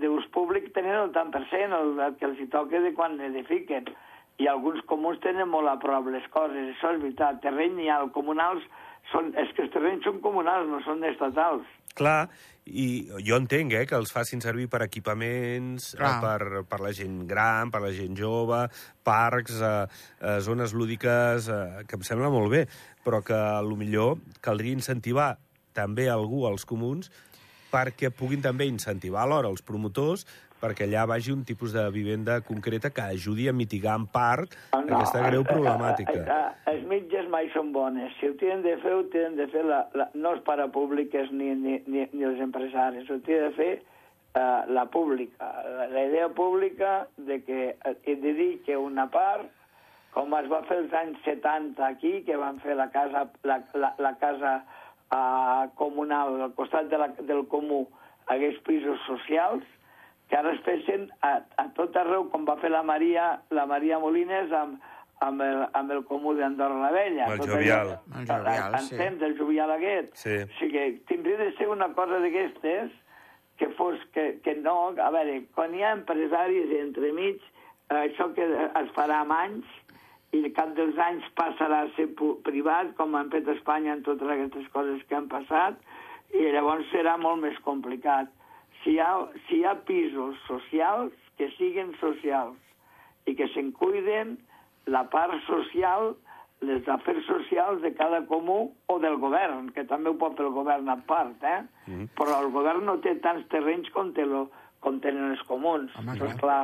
d'ús 0.00 0.26
públic 0.34 0.72
tenen 0.74 0.94
el 1.04 1.12
tant 1.14 1.30
per 1.34 1.42
cent, 1.50 1.72
el, 1.74 1.94
el 2.00 2.14
que 2.20 2.26
els 2.28 2.40
hi 2.40 2.46
toca 2.52 2.80
de 2.80 2.92
quan 2.94 3.18
edifiquen. 3.20 3.88
I 4.42 4.48
alguns 4.50 4.80
comuns 4.90 5.20
tenen 5.22 5.48
molt 5.50 5.68
a 5.70 5.76
prop 5.82 6.08
les 6.10 6.24
coses, 6.34 6.72
això 6.72 6.94
és 6.94 7.02
veritat. 7.02 7.40
Terreny 7.44 7.84
hi 7.84 7.88
ha, 7.90 8.00
els 8.02 8.12
comunals, 8.14 8.64
són, 9.12 9.32
és 9.40 9.52
que 9.54 9.64
els 9.66 9.72
terrenys 9.74 10.04
són 10.06 10.20
comunals, 10.24 10.68
no 10.70 10.80
són 10.84 11.04
estatals. 11.08 11.68
Clar, 11.94 12.26
i 12.64 12.86
jo 13.22 13.36
entenc 13.36 13.74
eh, 13.76 13.84
que 13.86 13.96
els 13.98 14.12
facin 14.14 14.40
servir 14.42 14.66
per 14.72 14.80
equipaments, 14.86 15.92
eh, 15.98 16.12
per, 16.22 16.64
per 16.70 16.80
la 16.82 16.94
gent 16.96 17.22
gran, 17.30 17.70
per 17.74 17.82
la 17.84 17.92
gent 17.94 18.16
jove, 18.18 18.64
parcs, 19.06 19.60
eh, 19.60 19.74
eh, 20.20 20.38
zones 20.42 20.74
lúdiques, 20.74 21.50
eh, 21.52 21.84
que 21.88 22.00
em 22.00 22.06
sembla 22.06 22.32
molt 22.32 22.50
bé, 22.54 22.64
però 23.04 23.20
que 23.22 23.36
a 23.36 23.60
lo 23.62 23.76
millor 23.76 24.18
caldria 24.44 24.74
incentivar 24.74 25.34
també 25.76 26.08
algú 26.08 26.46
als 26.48 26.64
comuns 26.64 27.10
perquè 27.74 28.12
puguin 28.14 28.42
també 28.42 28.68
incentivar 28.70 29.24
alhora 29.24 29.50
els 29.50 29.64
promotors 29.66 30.22
perquè 30.64 30.88
allà 30.88 31.04
vagi 31.04 31.32
un 31.34 31.44
tipus 31.44 31.74
de 31.76 31.84
vivenda 31.92 32.40
concreta 32.40 32.90
que 32.90 33.04
ajudi 33.04 33.48
a 33.48 33.52
mitigar 33.52 33.98
en 34.00 34.06
part 34.08 34.54
aquesta 34.72 35.20
greu 35.28 35.44
eh, 35.44 35.48
problemàtica. 35.48 36.14
eh, 36.16 36.24
eh, 36.24 36.52
Els 36.74 36.86
metges 36.90 37.28
mai 37.30 37.50
són 37.52 37.72
bones. 37.74 38.14
Si 38.18 38.28
ho 38.30 38.36
tenen 38.40 38.64
de 38.64 38.76
fer, 38.82 38.94
ho 38.96 39.04
tenen 39.12 39.36
de 39.38 39.46
fer 39.52 39.64
la, 39.68 39.84
la, 39.94 40.08
no 40.14 40.32
els 40.34 40.44
parapúbliques 40.46 41.30
ni, 41.32 41.52
ni, 41.54 41.80
ni, 41.86 42.06
ni 42.12 42.24
els 42.26 42.40
empresaris. 42.42 43.10
Ho 43.10 43.20
tenen 43.26 43.50
de 43.50 43.56
fer 43.58 43.72
uh, 43.78 44.64
la 44.72 44.86
pública. 44.90 45.50
La, 45.76 45.88
la 45.92 46.06
idea 46.08 46.30
pública 46.34 46.94
de 47.16 47.42
que 47.44 47.60
eh, 47.76 47.94
hi 48.06 48.16
dedique 48.22 48.78
una 48.80 49.06
part, 49.12 49.50
com 50.16 50.34
es 50.38 50.48
va 50.50 50.62
fer 50.68 50.80
els 50.84 50.96
anys 50.96 51.20
70 51.26 51.84
aquí, 51.86 52.16
que 52.26 52.38
van 52.40 52.60
fer 52.64 52.78
la 52.78 52.88
casa, 52.94 53.26
la, 53.44 53.60
la, 53.74 53.92
la 53.98 54.14
casa 54.22 54.56
uh, 54.64 55.68
comunal, 55.78 56.40
al 56.48 56.54
costat 56.58 56.90
de 56.90 57.00
la, 57.04 57.10
del 57.20 57.44
comú, 57.52 57.84
hagués 58.32 58.58
pisos 58.66 59.00
socials, 59.06 59.66
que 60.28 60.36
ara 60.36 60.52
es 60.54 60.60
fessin 60.66 61.08
a, 61.22 61.34
a 61.60 61.68
tot 61.76 61.96
arreu, 61.96 62.28
com 62.32 62.44
va 62.48 62.56
fer 62.62 62.70
la 62.72 62.82
Maria, 62.82 63.40
la 63.50 63.66
Maria 63.66 63.98
Molines 64.00 64.52
amb, 64.52 64.80
amb, 65.20 65.40
el, 65.44 65.62
amb 65.76 65.92
el 65.92 66.02
comú 66.08 66.32
d'Andorra 66.34 66.80
la 66.80 66.90
Vella. 66.94 67.26
Amb 67.28 67.42
el 67.42 67.48
Jovial. 67.50 67.92
allò- 67.94 68.20
El 68.20 68.26
Jovial, 68.26 68.78
sí. 68.80 68.94
Entens, 68.96 69.22
el 69.22 69.38
Jovial 69.38 69.70
aquest? 69.76 70.14
Sí. 70.16 70.36
O 70.42 70.58
sigui, 70.58 70.86
tindria 71.08 71.36
de 71.38 71.52
ser 71.56 71.68
una 71.68 71.88
cosa 71.94 72.18
d'aquestes 72.24 72.90
que 73.56 73.68
fos 73.78 74.00
que, 74.12 74.40
que 74.42 74.54
no... 74.56 74.94
A 74.98 75.10
veure, 75.14 75.44
quan 75.54 75.74
hi 75.74 75.82
ha 75.84 75.92
empresaris 75.94 76.72
entremig, 76.80 77.38
eh, 77.90 78.00
això 78.08 78.32
que 78.34 78.48
es 78.48 78.90
farà 78.96 79.20
amb 79.22 79.32
anys 79.36 79.66
i 80.34 80.40
al 80.42 80.50
cap 80.56 80.72
dels 80.74 80.96
anys 80.98 81.22
passarà 81.38 81.84
a 81.84 81.90
ser 81.94 82.08
privat, 82.42 82.88
com 82.98 83.14
han 83.14 83.28
fet 83.30 83.46
a 83.46 83.52
Espanya 83.54 83.92
en 83.94 84.00
totes 84.02 84.26
aquestes 84.26 84.66
coses 84.72 85.04
que 85.06 85.14
han 85.14 85.28
passat, 85.30 85.76
i 86.34 86.48
llavors 86.50 86.88
serà 86.90 87.14
molt 87.22 87.38
més 87.44 87.54
complicat. 87.62 88.26
Si 88.84 88.94
hi 88.94 89.00
ha, 89.00 89.12
si 89.48 89.60
hi 89.60 89.64
ha 89.64 89.74
pisos 89.88 90.36
socials, 90.46 91.12
que 91.38 91.48
siguin 91.56 91.94
socials 91.98 92.60
i 93.26 93.34
que 93.34 93.48
se'n 93.54 93.72
cuiden 93.74 94.36
la 94.86 95.06
part 95.10 95.34
social, 95.48 96.12
les 96.64 96.86
afers 96.88 97.24
socials 97.26 97.82
de 97.82 97.90
cada 97.96 98.22
comú 98.28 98.74
o 98.88 98.98
del 99.00 99.16
govern, 99.20 99.70
que 99.74 99.84
també 99.88 100.12
ho 100.12 100.18
pot 100.20 100.36
fer 100.38 100.46
el 100.46 100.54
govern 100.54 100.88
a 100.92 100.98
part, 101.08 101.42
eh? 101.42 101.64
Mm. 101.88 102.12
Però 102.18 102.38
el 102.44 102.52
govern 102.54 102.86
no 102.88 102.98
té 103.04 103.16
tants 103.24 103.48
terrenys 103.52 103.90
com, 103.96 104.12
té 104.16 104.24
lo, 104.28 104.46
com 104.84 105.00
tenen 105.04 105.32
els 105.32 105.42
comuns. 105.48 105.92
Home, 106.00 106.16
és 106.16 106.38
clar. 106.40 106.62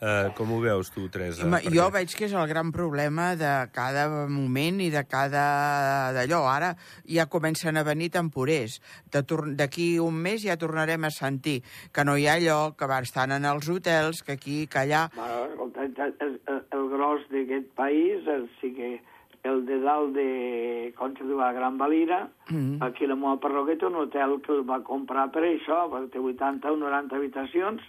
Eh, 0.00 0.32
com 0.36 0.50
ho 0.52 0.58
veus 0.60 0.90
tu, 0.92 1.08
Teresa? 1.08 1.44
Home, 1.46 1.58
Perquè- 1.62 1.72
jo 1.76 1.90
veig 1.94 2.14
que 2.16 2.24
és 2.26 2.32
el 2.34 2.46
gran 2.48 2.72
problema 2.72 3.36
de 3.36 3.52
cada 3.72 4.08
moment 4.28 4.80
i 4.82 4.90
de 4.90 5.04
cada 5.06 6.12
d'allò. 6.12 6.42
Ara 6.50 6.74
ja 7.06 7.26
comencen 7.26 7.76
a 7.76 7.82
venir 7.84 8.10
temporers. 8.10 8.80
De 9.10 9.22
tor- 9.22 9.54
D'aquí 9.54 9.98
un 9.98 10.14
mes 10.14 10.42
ja 10.42 10.56
tornarem 10.58 11.04
a 11.04 11.10
sentir 11.10 11.62
que 11.92 12.04
no 12.04 12.16
hi 12.18 12.26
ha 12.26 12.38
lloc, 12.38 12.76
que 12.76 12.86
van 12.86 13.04
estar 13.04 13.30
en 13.30 13.44
els 13.44 13.68
hotels, 13.68 14.22
que 14.22 14.32
aquí, 14.32 14.66
que 14.66 14.78
allà... 14.78 15.08
Bueno, 15.14 15.44
escolta, 15.46 15.84
el, 15.84 16.16
el, 16.20 16.40
el, 16.70 16.88
gros 16.90 17.22
d'aquest 17.30 17.70
país, 17.74 18.26
el, 18.26 18.50
sí 18.60 18.74
que 18.74 19.00
el 19.44 19.64
de 19.66 19.78
dalt 19.80 20.14
de, 20.16 20.92
com 20.98 21.14
se 21.16 21.24
diu, 21.24 21.40
a 21.40 21.52
Gran 21.52 21.78
Valira, 21.78 22.28
Mm. 22.50 22.82
aquí 22.82 23.06
la 23.06 23.14
meva 23.16 23.38
parròquia 23.40 23.78
té 23.78 23.86
un 23.86 23.94
hotel 23.96 24.40
que 24.44 24.52
el 24.52 24.64
va 24.68 24.82
comprar 24.84 25.30
per 25.32 25.44
això, 25.44 25.86
perquè 25.88 26.10
té 26.12 26.18
80 26.18 26.72
o 26.72 26.76
90 26.76 27.16
habitacions, 27.16 27.80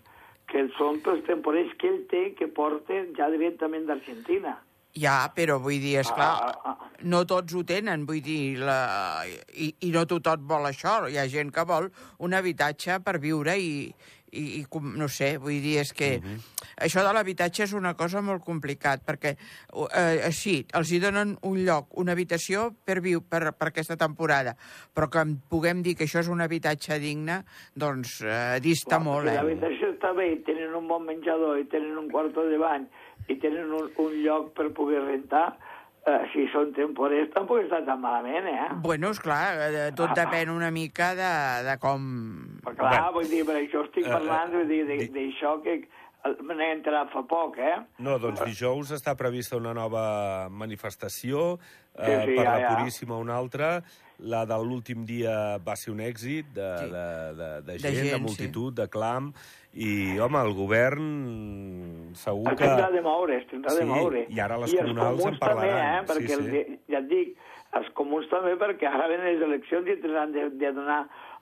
que 0.52 0.68
són 0.78 1.02
pels 1.06 1.24
temporers 1.28 1.74
que 1.82 1.90
ell 1.90 2.02
té, 2.12 2.24
que 2.38 2.48
porten 2.48 3.14
ja 3.18 3.30
directament 3.34 3.86
d'Argentina. 3.90 4.58
Ja, 4.96 5.26
però 5.36 5.58
vull 5.60 5.82
dir, 5.84 5.98
és 6.00 6.08
clar, 6.16 6.30
Ah, 6.40 6.52
ah, 6.64 6.76
ah. 6.86 6.92
no 7.04 7.26
tots 7.28 7.52
ho 7.54 7.66
tenen, 7.68 8.06
vull 8.08 8.22
dir, 8.24 8.56
la... 8.64 9.26
I, 9.52 9.74
i 9.84 9.90
no 9.92 10.06
tothom 10.08 10.46
vol 10.48 10.70
això. 10.70 11.02
Hi 11.12 11.18
ha 11.20 11.28
gent 11.28 11.52
que 11.52 11.66
vol 11.68 11.90
un 12.24 12.34
habitatge 12.38 13.02
per 13.04 13.18
viure 13.20 13.58
i, 13.60 13.90
i, 14.32 14.44
i 14.62 14.64
com- 14.72 14.94
no 14.96 15.10
sé, 15.12 15.34
vull 15.38 15.60
dir, 15.60 15.82
és 15.84 15.92
que 15.92 16.14
això 16.80 17.04
de 17.04 17.12
l'habitatge 17.12 17.66
és 17.68 17.74
una 17.76 17.92
cosa 18.00 18.22
molt 18.24 18.44
complicat, 18.48 19.04
perquè 19.04 19.36
eh, 19.36 20.32
sí, 20.32 20.62
els 20.80 20.92
hi 20.96 21.02
donen 21.04 21.36
un 21.44 21.60
lloc, 21.68 21.92
una 22.00 22.16
habitació 22.16 22.70
per 22.86 23.02
viu 23.04 23.20
per, 23.20 23.52
per 23.52 23.74
aquesta 23.74 23.98
temporada, 24.00 24.56
però 24.96 25.10
que 25.12 25.26
puguem 25.52 25.84
dir 25.84 25.98
que 26.00 26.08
això 26.08 26.24
és 26.24 26.32
un 26.32 26.40
habitatge 26.44 27.00
digne, 27.04 27.42
doncs 27.76 28.22
eh, 28.24 28.60
dista 28.64 28.96
Clar, 28.96 29.04
molt, 29.12 29.28
eh? 29.28 29.36
L'habitació 29.42 29.85
està 29.96 30.12
bé, 30.14 30.30
tenen 30.46 30.76
un 30.78 30.88
bon 30.88 31.04
menjador, 31.08 31.58
i 31.60 31.66
tenen 31.72 31.98
un 31.98 32.12
quarto 32.12 32.44
de 32.50 32.58
bany, 32.62 32.86
i 33.32 33.40
tenen 33.42 33.72
un, 33.74 33.90
un 33.98 34.14
lloc 34.24 34.52
per 34.54 34.70
poder 34.78 35.02
rentar, 35.08 35.56
eh, 36.06 36.20
si 36.34 36.46
són 36.54 36.70
temporers 36.78 37.32
tampoc 37.34 37.64
està 37.64 37.80
tan 37.88 38.00
malament, 38.04 38.46
eh? 38.52 38.68
Bueno, 38.84 39.10
és 39.10 39.20
clar, 39.20 39.56
eh, 39.72 39.90
tot 39.98 40.14
depèn 40.14 40.52
una 40.54 40.70
mica 40.72 41.14
de, 41.18 41.32
de 41.66 41.78
com... 41.82 42.06
Però 42.66 42.76
clar, 42.78 42.92
Bé. 43.08 43.14
vull 43.18 43.30
dir, 43.32 43.44
per 43.48 43.56
això 43.58 43.82
estic 43.88 44.06
Eh, 44.06 44.12
parlant 44.14 44.54
de- 44.54 44.66
di- 44.70 45.10
d'això 45.16 45.56
que 45.66 45.80
me 46.46 46.56
n'he 46.58 46.72
enterat 46.74 47.12
fa 47.14 47.22
poc, 47.30 47.58
eh? 47.62 47.76
No, 48.02 48.16
doncs 48.22 48.42
dijous 48.46 48.92
està 48.96 49.14
prevista 49.18 49.58
una 49.58 49.74
nova 49.78 50.48
manifestació, 50.50 51.60
eh, 51.94 52.06
Sí, 52.06 52.16
sí, 52.32 52.36
per 52.36 52.44
ja, 52.46 52.52
la 52.52 52.60
ja. 52.64 52.72
Puríssima 52.76 53.18
una 53.22 53.36
altra. 53.38 53.84
La 54.20 54.46
de 54.48 54.56
l'últim 54.64 55.04
dia 55.06 55.58
va 55.60 55.76
ser 55.76 55.92
un 55.92 56.00
èxit 56.00 56.46
de, 56.56 56.70
Sí. 56.80 56.90
de, 56.92 57.06
de, 57.36 57.50
de, 57.66 57.74
De 57.74 57.80
gent, 57.80 57.96
de, 57.96 58.10
gent, 58.12 58.22
multitud, 58.24 58.74
de 58.74 58.88
clam, 58.88 59.34
i, 59.74 60.18
home, 60.20 60.40
el 60.40 60.54
govern 60.56 61.10
segur 62.16 62.54
que... 62.56 62.64
tindrà 62.64 62.92
de 62.94 63.02
moure, 63.04 63.38
es 63.42 63.48
tindrà 63.52 63.74
Sí, 63.76 63.82
de 63.84 63.86
moure. 63.90 64.26
i 64.30 64.40
ara 64.40 64.58
les 64.62 64.74
I 64.74 64.78
comunals 64.80 65.26
en 65.26 65.38
parlaran, 65.42 65.68
També, 65.68 65.82
eh? 65.84 66.00
sí, 66.00 66.12
Perquè, 66.14 66.38
sí. 66.38 66.64
el, 66.64 66.80
ja 66.94 67.02
et 67.02 67.10
dic, 67.12 67.36
els 67.76 67.90
comuns 67.98 68.30
també, 68.32 68.56
perquè 68.62 68.88
ara 68.88 69.10
venen 69.12 69.28
les 69.34 69.44
eleccions 69.50 69.88
i 69.92 69.98
tindran 70.02 70.32
de, 70.32 70.50
de 70.50 70.72
donar 70.72 71.02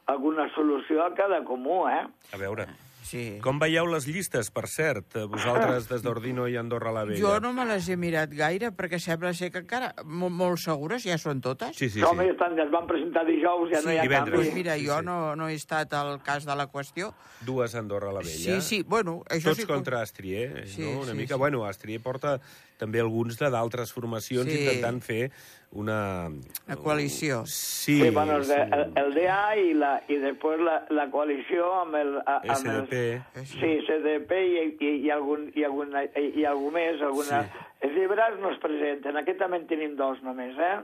alguna 0.10 0.50
solució 0.56 1.04
a 1.06 1.14
cada 1.16 1.44
comú, 1.46 1.84
eh? 1.88 2.02
A 2.34 2.38
veure, 2.42 2.66
Sí. 3.04 3.38
Com 3.44 3.60
veieu 3.60 3.86
les 3.92 4.06
llistes, 4.08 4.48
per 4.50 4.64
cert, 4.72 5.16
eh, 5.20 5.26
vosaltres 5.28 5.90
des 5.90 6.02
d'Ordino 6.02 6.48
i 6.48 6.56
Andorra 6.58 6.92
la 6.96 7.04
Vella? 7.04 7.20
Jo 7.20 7.40
no 7.44 7.52
me 7.54 7.66
les 7.68 7.90
he 7.92 7.98
mirat 8.00 8.32
gaire, 8.32 8.72
perquè 8.72 8.98
sembla 9.00 9.34
ser 9.36 9.52
que 9.52 9.60
encara 9.60 9.94
molt, 10.06 10.32
molt 10.34 10.58
segures 10.64 11.04
ja 11.04 11.18
són 11.20 11.42
totes. 11.44 11.76
Sí, 11.76 11.90
sí, 11.90 12.00
Sí, 12.00 12.04
Home, 12.08 12.24
sí. 12.24 12.30
ja, 12.30 12.34
estan, 12.38 12.58
es 12.60 12.72
van 12.72 12.88
presentar 12.88 13.26
dijous, 13.28 13.70
ja 13.74 13.82
no 13.84 13.92
hi 13.92 13.98
ha 14.00 14.02
divendres. 14.08 14.36
Pues 14.40 14.48
canvi. 14.48 14.60
mira, 14.64 14.76
Sí, 14.80 14.88
jo 14.88 15.00
sí. 15.00 15.06
no, 15.06 15.36
no 15.36 15.50
he 15.50 15.54
estat 15.56 15.94
al 15.94 16.22
cas 16.24 16.46
de 16.46 16.56
la 16.56 16.68
qüestió. 16.72 17.14
Dues 17.46 17.76
Andorra 17.76 18.12
la 18.14 18.20
Vella. 18.24 18.60
Sí, 18.60 18.62
sí, 18.62 18.82
bueno, 18.88 19.22
això 19.30 19.52
Tots 19.52 19.62
sí... 19.62 19.66
contra 19.68 20.02
Astrier, 20.02 20.66
Sí, 20.68 20.82
no? 20.82 21.02
Una 21.02 21.12
sí, 21.12 21.18
mica... 21.18 21.36
sí. 21.36 21.40
Bueno, 21.40 21.66
Astrier 21.66 22.02
porta 22.02 22.40
també 22.80 23.00
alguns 23.00 23.38
de 23.38 23.50
d'altres 23.52 23.92
formacions 23.94 24.48
Sí. 24.50 24.60
intentant 24.64 25.02
fer 25.04 25.32
una... 25.74 26.30
Una 26.68 26.76
coalició. 26.78 27.46
Sí, 27.46 28.00
Sí, 28.02 28.10
bueno, 28.10 28.38
el, 28.38 28.46
sí. 28.46 28.54
el, 28.54 28.94
el 28.96 29.14
DA 29.16 29.56
i, 29.58 29.74
la, 29.74 29.92
i 30.08 30.18
després 30.22 30.62
la, 30.62 30.76
la 30.94 31.10
coalició 31.12 31.72
amb 31.82 31.96
el... 32.00 32.16
a- 32.26 32.40
Amb 32.46 32.54
SDP. 32.62 33.02
El, 33.42 33.46
sí, 33.50 33.72
SDP 33.88 34.32
i, 34.40 34.64
i, 34.80 34.92
i, 35.08 35.12
algun, 35.12 35.50
i, 35.56 35.64
algun, 35.68 35.92
i, 36.16 36.28
i 36.42 36.46
algú 36.46 36.72
més. 36.72 37.02
Alguna... 37.02 37.44
Sí. 37.44 37.68
Els 37.84 37.98
llibres 37.98 38.40
no 38.40 38.54
es 38.54 38.60
presenten. 38.64 39.18
Aquest 39.20 39.42
també 39.44 39.58
en 39.60 39.68
tenim 39.68 39.96
dos 40.00 40.22
només, 40.24 40.56
eh? 40.56 40.76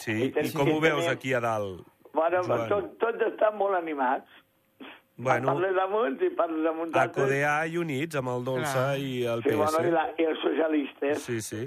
Sí, 0.00 0.16
I 0.16 0.28
i 0.28 0.34
ten- 0.34 0.50
com 0.56 0.68
i 0.68 0.72
ho 0.74 0.80
veus 0.82 1.04
tenim- 1.04 1.12
aquí 1.14 1.34
a 1.36 1.40
dalt? 1.44 1.84
Bueno, 2.12 2.40
Joan? 2.42 2.64
tot, 2.72 2.94
tots 2.98 3.22
estan 3.28 3.54
molt 3.60 3.76
animats. 3.78 4.26
Bueno, 5.20 5.52
Parles 5.52 5.76
amunt 5.82 6.16
i 6.24 6.30
parles 6.32 6.64
amunt. 6.70 6.94
a 6.96 7.02
CODEA 7.12 7.66
i 7.68 7.76
units 7.76 8.16
amb 8.16 8.30
el 8.32 8.44
Dolça 8.46 8.86
Clar. 8.88 8.98
i 8.98 9.10
el 9.28 9.42
Sí, 9.44 9.50
PS. 9.50 9.56
bueno, 9.60 9.82
i, 9.86 9.90
la, 9.92 10.04
i 10.16 10.24
els 10.24 10.40
socialistes. 10.42 11.18
Sí, 11.28 11.40
sí. 11.44 11.60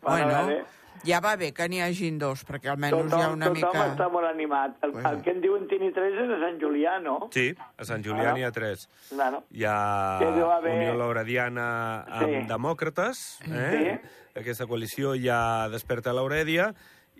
Bueno, 0.00 0.26
Bueno, 0.28 0.28
vale. 0.38 0.60
Ja 1.04 1.20
va 1.20 1.36
bé 1.36 1.52
que 1.56 1.66
n'hi 1.68 1.80
hagin 1.80 2.18
dos, 2.18 2.44
perquè 2.44 2.70
almenys 2.72 2.96
Tothom, 2.96 3.18
hi 3.20 3.22
ha 3.24 3.30
una 3.32 3.46
tothom 3.50 3.72
mica... 3.72 3.86
està 3.92 4.08
molt 4.12 4.26
animat. 4.28 4.76
El, 4.82 4.92
Bueno. 4.92 5.10
el 5.10 5.22
que 5.22 5.30
en 5.30 5.40
diuen 5.40 5.66
Tini 5.68 5.90
3 5.92 6.18
és 6.24 6.30
a 6.30 6.38
Sant 6.44 6.60
Julià, 6.60 6.98
no? 7.02 7.16
Sí, 7.32 7.54
a 7.78 7.84
Sant 7.84 8.04
Julià 8.04 8.30
Ah. 8.30 8.34
n'hi 8.34 8.44
ha 8.44 8.50
tres. 8.52 8.88
Claro. 9.08 9.42
Hi 9.50 9.64
ha 9.64 10.18
Que 10.20 10.26
haver- 10.26 10.76
Unió 10.76 10.94
Laurediana 10.94 12.02
amb 12.04 12.28
Sí. 12.28 12.46
Demòcrates, 12.48 13.40
eh? 13.48 14.00
Aquesta 14.36 14.66
coalició 14.66 15.14
hi 15.14 15.28
ha 15.28 15.68
Desperta 15.68 16.12
l'Aurèdia 16.12 16.72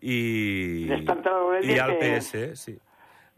i... 0.02 0.86
Desperta 0.88 1.30
l'Aurèdia 1.30 1.74
I 1.76 1.78
el 1.78 1.98
que- 1.98 2.16
PS, 2.20 2.56
sí. 2.56 2.78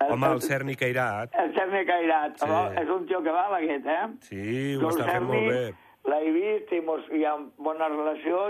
El- 0.03 0.13
Home, 0.13 0.27
el 0.33 0.43
Cerny 0.43 0.75
Cairat, 0.75 1.31
El 1.39 1.53
Cerny 1.55 1.85
Cairat. 1.87 2.37
Sí. 2.41 2.47
Sí. 2.47 2.81
És 2.83 2.89
un 2.91 3.07
tio 3.07 3.23
que 3.23 3.31
val, 3.31 3.55
aquest, 3.55 3.87
eh? 3.87 4.09
sí, 4.27 4.75
ho 4.75 4.89
està 4.91 5.07
fent 5.13 5.25
molt 5.29 5.47
bé. 5.49 5.75
L'he 6.11 6.31
vist 6.35 6.73
i, 6.75 6.81
mos, 6.83 7.05
i 7.15 7.23
ha 7.25 7.37
bona 7.63 7.87
relació 7.87 8.49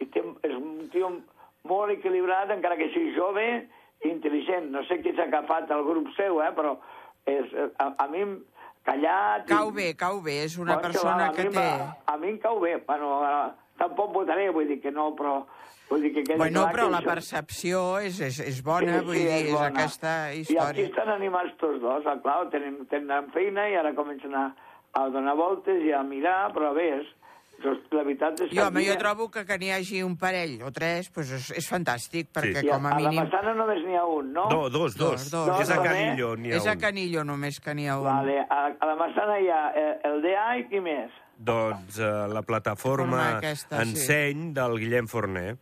i 0.00 0.06
té, 0.06 0.22
és 0.46 0.54
un 0.56 0.88
tio 0.92 1.10
molt 1.68 1.90
equilibrat, 1.96 2.50
encara 2.54 2.76
que 2.78 2.90
sigui 2.94 3.14
jove 3.16 3.44
intel·ligent. 4.06 4.70
No 4.70 4.84
sé 4.86 5.00
qui 5.02 5.12
s'ha 5.16 5.26
agafat 5.26 5.70
el 5.74 5.82
grup 5.86 6.08
seu, 6.16 6.40
eh? 6.44 6.52
Però 6.56 6.76
és, 7.26 7.50
a, 7.82 7.90
a 8.04 8.08
mi 8.12 8.24
callat... 8.86 9.46
i- 9.48 9.52
Cau 9.52 9.70
bé, 9.74 9.92
cau 9.98 10.20
bé, 10.24 10.42
és 10.46 10.56
una 10.58 10.76
Bueno, 10.76 10.88
persona 10.88 11.28
a 11.28 11.32
que 11.36 11.48
mi 11.48 11.54
té... 11.54 11.58
m'ha- 11.60 11.94
A 12.06 12.16
mi 12.16 12.28
em 12.34 12.38
cau 12.42 12.60
bé. 12.62 12.76
Bueno, 12.86 13.14
eh, 13.26 13.48
tampoc 13.78 14.12
votaré, 14.14 14.50
vull 14.54 14.68
dir 14.70 14.80
que 14.82 14.92
no, 14.94 15.10
però... 15.18 15.40
Vull 15.88 16.02
dir 16.04 16.10
que 16.12 16.20
quedi 16.22 16.36
Bueno, 16.36 16.66
clar 16.66 16.72
però 16.74 16.84
que 16.86 16.92
la 16.92 16.98
això- 17.00 17.12
percepció 17.14 17.78
és, 18.04 18.18
és, 18.20 18.38
és 18.44 18.58
bona, 18.62 18.98
vull 19.02 19.16
dir, 19.16 19.28
és 19.48 19.52
bona. 19.54 19.70
aquesta 19.72 20.10
I 20.34 20.42
aquí 20.42 20.52
història. 20.52 20.84
estan 20.90 21.08
animats 21.14 21.54
tots 21.56 21.78
dos, 21.80 22.04
ah, 22.06 22.18
clar, 22.20 22.42
tenen, 22.52 22.82
tenen 22.90 23.30
feina 23.32 23.64
i 23.72 23.74
ara 23.80 23.94
comencen 23.96 24.34
a, 24.36 24.50
a 24.92 25.06
donar 25.08 25.32
voltes 25.40 25.80
i 25.88 25.94
a 25.96 26.02
mirar, 26.04 26.52
però 26.52 26.74
bé, 26.76 26.90
és, 27.00 27.08
doncs, 27.62 27.84
la 27.94 28.02
veritat 28.06 28.40
és 28.44 28.50
que... 28.50 28.56
Jo, 28.56 28.66
home, 28.68 28.84
jo 28.86 28.96
trobo 29.00 29.28
que 29.34 29.44
que 29.48 29.58
n'hi 29.60 29.70
hagi 29.74 30.02
un 30.06 30.16
parell 30.20 30.58
o 30.66 30.72
tres 30.74 31.10
pues 31.14 31.32
és, 31.34 31.50
és 31.60 31.68
fantàstic, 31.70 32.30
perquè 32.34 32.64
I 32.64 32.70
com 32.70 32.86
a 32.86 32.94
a 32.94 32.98
mínim... 33.00 33.20
la 33.20 33.26
Massana 33.26 33.54
només 33.58 33.84
n'hi 33.86 33.98
ha 33.98 34.04
un, 34.08 34.32
no? 34.36 34.48
No, 34.52 34.60
dos, 34.68 34.96
dos. 34.98 35.28
Dos, 35.30 35.46
dos. 35.50 35.62
És 35.64 35.72
a 35.74 35.78
Canillo, 35.82 36.34
n'hi 36.36 36.52
ha 36.52 36.60
És 36.60 36.66
a 36.66 36.76
un. 36.76 36.82
Canillo 36.82 37.24
només 37.26 37.60
que 37.64 37.74
n'hi 37.74 37.88
ha 37.88 37.98
un. 38.00 38.08
Vale, 38.08 38.40
a, 38.44 38.60
a 38.74 38.90
la 38.92 38.98
Massana 39.00 39.38
hi 39.42 39.48
ha 39.52 39.62
eh, 39.74 39.88
el 40.10 40.20
DA 40.24 40.50
i 40.62 40.68
qui 40.70 40.82
més? 40.84 41.16
Doncs 41.38 41.98
eh, 42.02 42.12
la 42.34 42.42
plataforma 42.42 43.18
Forma 43.18 43.24
aquesta, 43.38 43.78
sí. 43.78 43.90
Enseny 43.90 44.52
del 44.56 44.78
Guillem 44.82 45.10
Forner. 45.10 45.56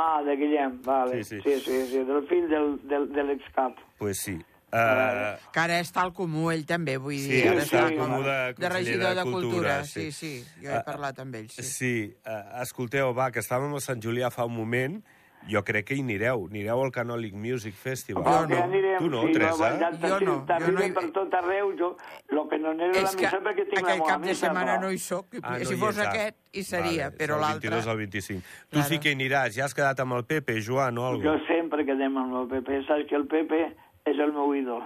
Ah, 0.00 0.22
de 0.26 0.36
Guillem, 0.36 0.80
vale. 0.82 1.22
Sí, 1.24 1.40
sí. 1.40 1.42
sí, 1.42 1.60
sí, 1.66 1.86
sí 1.90 2.04
del 2.06 2.26
fill 2.28 2.48
del, 2.48 2.78
del, 2.88 3.10
de 3.12 3.24
l'excap. 3.26 3.78
Pues 3.98 4.22
sí. 4.22 4.38
Uh, 4.72 5.34
Que 5.52 5.60
ara 5.60 5.80
està 5.82 6.02
al 6.04 6.12
comú, 6.14 6.50
ell 6.52 6.64
també, 6.64 6.96
vull 6.96 7.18
Sí, 7.18 7.28
dir. 7.28 7.48
ara 7.50 7.62
està 7.64 7.86
al 7.88 7.96
com 7.96 8.06
comú 8.06 8.22
de 8.22 8.54
de 8.54 8.68
regidor 8.68 9.08
de 9.10 9.14
de 9.16 9.22
Cultura, 9.24 9.50
Cultura. 9.50 9.84
sí. 9.84 10.10
Sí, 10.12 10.12
sí, 10.12 10.44
jo 10.62 10.70
he 10.70 10.74
Ah, 10.76 10.84
parlat 10.84 11.18
amb 11.18 11.34
ell, 11.34 11.48
sí. 11.50 11.62
sí, 11.62 12.14
uh, 12.26 12.62
escolteu, 12.62 13.12
va, 13.12 13.30
que 13.32 13.40
estàvem 13.40 13.74
a 13.74 13.80
Sant 13.80 14.00
Julià 14.00 14.30
fa 14.30 14.44
un 14.46 14.54
moment, 14.54 15.02
jo 15.48 15.62
crec 15.64 15.86
que 15.88 15.94
hi 15.96 16.02
anireu. 16.04 16.46
Anireu 16.50 16.82
al 16.84 16.92
Canòlic 16.92 17.32
Music 17.34 17.74
Festival. 17.74 18.22
Jo 18.22 18.46
no. 18.46 18.62
anirem, 18.62 18.98
Tu 18.98 19.08
no, 19.08 19.22
sí, 19.26 19.32
Teresa? 19.32 19.70
ja 19.80 19.90
Jo 19.90 20.20
no, 20.20 20.34
jo 20.46 20.70
no 20.72 20.84
hi- 20.84 20.92
per 20.92 21.10
tot 21.10 21.34
arreu, 21.34 21.72
jo, 21.78 21.96
lo 22.28 22.46
que 22.48 22.58
no 22.58 22.70
aniré 22.70 22.90
a 22.90 23.02
la 23.02 23.08
És 23.08 23.16
que 23.16 23.24
missa 23.24 23.40
perquè 23.40 23.64
tinc 23.70 23.82
la 23.82 23.94
meva 23.94 24.06
cap 24.06 24.20
de 24.22 24.34
setmana 24.34 24.78
no 24.78 24.90
hi 24.92 24.98
soc. 24.98 25.26
Ah, 25.42 25.58
no 25.58 25.64
si 25.64 25.76
fos 25.76 25.98
ah. 25.98 26.10
aquest, 26.10 26.36
hi 26.52 26.62
seria, 26.62 27.08
Vale, 27.08 27.16
però 27.16 27.38
l'altre... 27.40 27.70
22 27.70 27.86
al 27.88 27.96
25. 27.96 28.42
Tu 28.42 28.68
Claro. 28.76 28.88
sí 28.88 28.98
que 29.00 29.08
hi 29.10 29.14
aniràs. 29.16 29.54
Ja 29.56 29.64
has 29.64 29.74
quedat 29.74 29.98
amb 30.00 30.12
el 30.12 30.24
Pepe, 30.26 30.60
Joan, 30.62 30.98
o 30.98 31.06
alguna 31.08 31.32
Jo 31.38 31.38
sempre 31.48 31.84
quedem 31.86 32.16
amb 32.18 32.34
el 32.36 32.46
PP, 32.48 32.84
saps 32.86 33.08
que 33.08 33.16
el 33.16 33.26
PP 33.26 33.74
és 34.06 34.18
el 34.18 34.32
meu 34.32 34.54
ídol. 34.56 34.82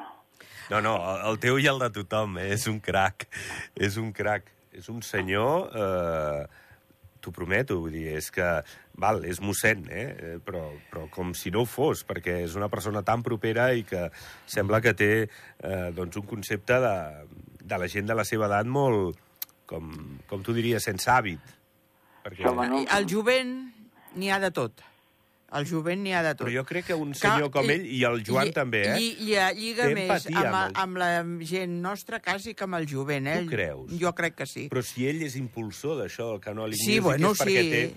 No, 0.70 0.80
no, 0.80 0.96
el- 0.96 1.24
el 1.30 1.38
teu 1.42 1.58
i 1.60 1.66
el 1.70 1.78
de 1.78 1.90
tothom, 1.90 2.38
eh? 2.38 2.50
és 2.54 2.66
un 2.66 2.80
crac, 2.80 3.26
és 3.76 3.96
un 4.00 4.12
crac, 4.12 4.48
és 4.72 4.88
un 4.88 5.02
senyor, 5.02 5.70
eh, 5.76 6.46
t'ho 7.20 7.32
prometo, 7.32 7.78
vull 7.80 7.92
dir, 7.92 8.16
és 8.18 8.30
que, 8.32 8.46
val, 9.00 9.22
és 9.24 9.40
mossèn, 9.40 9.84
eh? 9.90 10.06
eh, 10.18 10.38
però, 10.44 10.64
però 10.90 11.06
com 11.12 11.32
si 11.36 11.50
no 11.50 11.62
ho 11.62 11.68
fos, 11.68 12.02
perquè 12.04 12.40
és 12.44 12.56
una 12.56 12.68
persona 12.68 13.02
tan 13.02 13.22
propera 13.22 13.70
i 13.74 13.84
que 13.84 14.10
sembla 14.46 14.80
que 14.84 14.92
té 14.94 15.10
eh, 15.24 15.90
doncs 15.96 16.16
un 16.20 16.26
concepte 16.28 16.80
de, 16.80 16.94
de 17.64 17.78
la 17.78 17.88
gent 17.88 18.06
de 18.10 18.14
la 18.18 18.24
seva 18.28 18.46
edat 18.50 18.66
molt, 18.66 19.20
com, 19.66 19.92
com 20.28 20.42
tu 20.44 20.52
diries, 20.56 20.84
sense 20.84 21.08
hàbit. 21.10 21.40
Perquè, 22.24 22.44
Home, 22.48 22.68
no. 22.68 22.82
Al 22.92 23.06
jovent 23.08 23.54
n'hi 24.16 24.30
ha 24.32 24.40
de 24.40 24.50
tot. 24.52 24.80
Al 25.50 25.66
jovent 25.66 26.00
n'hi 26.02 26.12
ha 26.12 26.22
de 26.22 26.34
tot. 26.34 26.46
però 26.48 26.54
jo 26.56 26.64
crec 26.64 26.86
que 26.86 26.94
un 26.94 27.12
senyor 27.14 27.50
com 27.50 27.68
ell, 27.70 27.84
i 27.86 28.02
el 28.04 28.24
Joan 28.24 28.46
lli- 28.48 28.52
també, 28.52 28.82
eh? 28.88 28.96
Lli, 28.98 29.10
lli, 29.20 29.36
lliga 29.60 29.84
Té 29.86 29.94
més 29.94 30.04
empatia 30.26 30.38
amb, 30.40 30.46
amb 30.46 30.56
a- 30.56 30.66
el- 30.66 30.74
amb 30.82 30.96
la 30.96 31.44
gent 31.46 31.80
nostra 31.82 32.18
quasi 32.20 32.54
que 32.54 32.64
amb 32.64 32.74
el 32.74 32.86
jovent. 32.88 33.26
Eh? 33.28 33.38
Tu 33.44 33.50
creus? 33.50 33.92
Jo 34.00 34.12
crec 34.14 34.34
que 34.34 34.46
sí. 34.46 34.68
Però 34.68 34.82
si 34.82 35.06
ell 35.06 35.22
és 35.22 35.36
impulsor 35.36 35.98
d'això, 36.02 36.40
del 36.40 36.74
Sí, 36.74 36.98
Music, 36.98 37.02
bueno, 37.02 37.30
és 37.32 37.40
perquè 37.40 37.62
sí. 37.62 37.70
té 37.70 37.94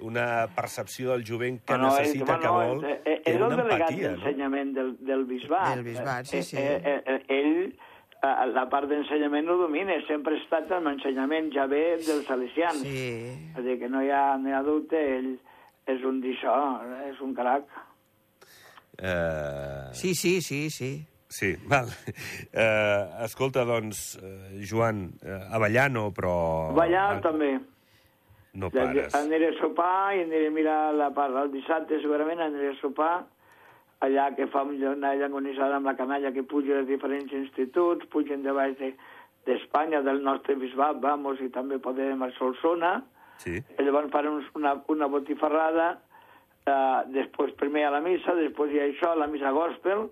una 0.00 0.46
percepció 0.54 1.10
del 1.10 1.24
jovent 1.24 1.58
que 1.64 1.72
Bueno, 1.74 1.90
necessita, 1.96 2.38
que 2.38 2.48
bueno, 2.48 2.74
vol, 2.76 2.84
és, 2.84 2.98
és, 3.04 3.22
té 3.24 3.30
és 3.30 3.36
el 3.36 3.42
una 3.42 3.56
delegat 3.56 3.90
empatia, 3.90 4.10
no? 4.10 4.16
d'ensenyament 4.16 4.72
del, 4.74 4.96
del 5.00 5.24
bisbat. 5.24 5.74
Del 5.74 5.84
bisbat, 5.84 6.24
sí, 6.26 6.36
Eh, 6.36 6.42
sí. 6.42 6.56
Eh, 6.56 6.80
eh, 6.84 7.02
eh, 7.06 7.24
ell, 7.28 7.74
eh, 8.22 8.46
la 8.54 8.68
part 8.70 8.88
d'ensenyament 8.88 9.44
no 9.46 9.56
domina, 9.58 9.92
sempre 10.06 10.34
ha 10.36 10.38
estat 10.42 10.70
amb 10.72 10.86
ensenyament 10.88 11.50
ja 11.52 11.66
bé 11.66 11.96
dels 11.98 12.24
salesians. 12.26 12.80
Sí. 12.80 13.50
És 13.50 13.56
a 13.58 13.60
dir, 13.60 13.78
que 13.80 13.88
no 13.88 14.00
hi 14.02 14.10
ha, 14.10 14.38
no 14.38 14.48
hi 14.48 14.52
ha 14.52 14.62
dubte, 14.62 14.96
ell 15.18 15.38
és 15.86 16.02
un 16.04 16.20
d'això, 16.20 16.56
és 17.10 17.20
un 17.20 17.34
crac. 17.34 17.64
Eh, 18.98 19.88
Sí, 19.92 20.14
sí, 20.14 20.40
sí, 20.40 20.70
sí. 20.70 21.06
sí, 21.28 21.56
val. 21.68 21.86
Eh, 22.52 23.24
escolta, 23.24 23.64
doncs, 23.64 24.18
eh, 24.22 24.62
Joan, 24.68 25.12
eh, 25.22 25.40
Avellano, 25.52 26.10
però... 26.12 26.72
Ballar 26.74 27.16
Ah, 27.16 27.20
també. 27.20 27.58
No 28.52 28.68
Ja- 28.70 28.82
pares. 28.84 29.14
Aniré 29.14 29.48
a 29.54 29.58
sopar 29.60 30.16
i 30.16 30.22
aniré 30.24 30.48
a 30.48 30.50
mirar 30.50 30.94
la 30.94 31.10
part. 31.14 31.34
El 31.36 31.52
dissabte 31.52 32.00
segurament 32.02 32.40
aniré 32.40 32.72
a 32.72 32.80
sopar 32.80 33.24
allà 34.00 34.34
que 34.34 34.46
fa 34.48 34.62
una 34.64 35.14
llangonissada 35.14 35.76
amb 35.76 35.86
la 35.86 35.94
canalla 35.96 36.32
que 36.32 36.42
puja 36.42 36.74
dels 36.80 36.88
diferents 36.88 37.30
instituts, 37.32 38.06
pugen 38.10 38.42
de 38.42 38.50
baix 38.52 38.76
de- 38.78 38.96
d'Espanya, 39.46 40.02
del 40.02 40.22
nostre 40.22 40.54
bisbat, 40.56 40.98
vamos, 41.00 41.40
i 41.40 41.48
també 41.48 41.78
podem 41.78 42.22
a 42.22 42.30
Solsona. 42.38 43.04
Sí, 43.40 43.56
I 43.56 43.82
llavors 43.86 44.10
fan 44.12 44.28
uns- 44.28 44.50
una, 44.58 44.74
una 44.92 45.06
botifarrada, 45.08 45.90
eh, 46.66 47.02
després 47.14 47.52
primer 47.56 47.86
a 47.88 47.90
la 47.96 48.00
missa, 48.04 48.34
després 48.36 48.72
hi 48.74 48.80
ha 48.82 48.88
això, 48.90 49.14
la 49.16 49.26
missa 49.32 49.50
gospel, 49.56 50.08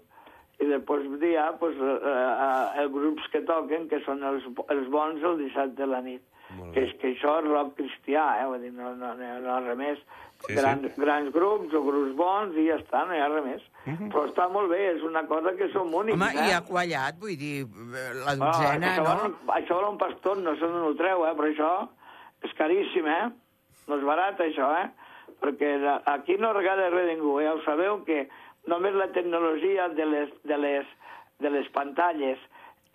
i 0.59 0.67
després 0.67 1.05
hi 1.23 1.35
ha 1.37 1.53
pues, 1.61 1.77
eh, 1.77 1.99
eh, 2.09 2.81
els 2.83 2.93
grups 2.93 3.29
que 3.33 3.43
toquen, 3.47 3.87
que 3.91 4.01
són 4.07 4.25
els, 4.25 4.47
els 4.73 4.89
bons 4.91 5.23
el 5.23 5.37
dissabte 5.45 5.85
a 5.85 5.93
la 5.93 6.01
nit. 6.03 6.25
Que, 6.73 6.87
que 6.97 7.11
això 7.13 7.35
és 7.43 7.45
rock 7.51 7.75
cristià, 7.77 8.23
eh? 8.41 8.47
Vull 8.49 8.63
dir, 8.65 8.71
no, 8.73 8.95
no, 8.97 9.11
no, 9.19 9.27
no 9.45 9.57
res 9.67 9.77
més. 9.77 9.99
Sí, 10.47 10.55
grans, 10.57 10.87
sí. 10.95 11.01
grans 11.03 11.29
grups 11.35 11.75
o 11.77 11.83
grups 11.85 12.15
bons 12.17 12.57
i 12.57 12.65
ja 12.71 12.79
està, 12.81 13.03
no 13.05 13.13
hi 13.13 13.21
ha 13.21 13.27
res 13.29 13.45
més. 13.45 13.67
Però 14.09 14.23
està 14.25 14.47
molt 14.49 14.71
bé, 14.73 14.79
és 14.95 15.03
una 15.05 15.27
cosa 15.29 15.53
que 15.59 15.69
som 15.75 15.93
únics, 15.93 16.17
Home, 16.17 16.31
eh? 16.33 16.47
i 16.49 16.55
ha 16.57 16.63
quallat, 16.65 17.19
vull 17.21 17.37
dir, 17.37 17.67
la 18.25 18.33
Ah, 18.33 18.37
dotzena, 18.41 18.95
això, 18.95 19.05
no? 19.05 19.53
això 19.59 19.77
vol 19.77 19.91
un 19.93 19.99
pastor, 20.01 20.41
no 20.41 20.55
sé 20.57 20.65
d'on 20.73 20.87
ho 20.89 20.95
treu, 20.97 21.27
eh? 21.29 21.35
però 21.37 21.53
això 21.53 21.71
és 22.45 22.53
caríssim, 22.59 23.07
eh? 23.07 23.29
No 23.89 23.97
és 23.99 24.05
barat, 24.05 24.41
això, 24.45 24.69
eh? 24.83 24.89
Perquè 25.43 25.73
aquí 26.11 26.37
no 26.41 26.53
regala 26.53 26.91
res 26.91 27.09
ningú, 27.13 27.39
eh? 27.41 27.47
Ja 27.47 27.55
ho 27.57 27.63
sabeu 27.65 28.03
que 28.05 28.27
només 28.69 28.95
la 28.95 29.09
tecnologia 29.15 29.89
de 29.89 30.07
les, 30.07 30.33
de 30.45 30.59
les, 30.59 30.87
de 31.41 31.51
les 31.51 31.69
pantalles 31.75 32.39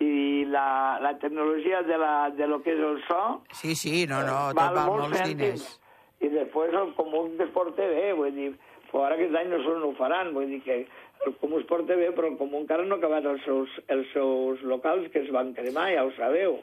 i 0.02 0.44
la, 0.50 0.98
la 1.00 1.14
tecnologia 1.22 1.82
de, 1.86 1.96
la, 1.98 2.30
de 2.34 2.46
lo 2.50 2.60
que 2.62 2.74
és 2.74 2.82
el 2.82 3.00
so 3.08 3.22
Sí, 3.54 3.74
sí, 3.78 4.06
no, 4.10 4.22
no, 4.26 4.50
tot 4.52 4.58
val 4.60 4.74
val 4.74 4.90
molts 4.90 5.18
cèntims. 5.18 5.38
diners. 5.38 5.80
I 6.24 6.30
després 6.32 6.74
el 6.74 6.92
Comú 6.96 7.24
Esport 7.44 7.74
TV, 7.76 8.12
vull 8.18 8.34
dir, 8.34 8.52
però 8.90 9.06
ara 9.06 9.16
aquest 9.18 9.34
any 9.36 9.50
no, 9.52 9.58
no 9.78 9.90
ho 9.90 9.96
faran, 9.98 10.32
vull 10.34 10.50
dir 10.50 10.60
que 10.64 10.78
el 11.26 11.34
Comú 11.40 11.58
Esport 11.60 11.86
TV, 11.88 12.10
però 12.16 12.30
el 12.30 12.38
Comú 12.38 12.60
encara 12.62 12.84
no 12.84 12.96
ha 12.96 13.02
acabat 13.02 13.26
els 13.30 13.42
seus, 13.46 13.72
els 13.88 14.10
seus 14.12 14.62
locals 14.62 15.10
que 15.12 15.22
es 15.24 15.30
van 15.34 15.54
cremar, 15.56 15.90
ja 15.94 16.04
ho 16.04 16.12
sabeu. 16.18 16.58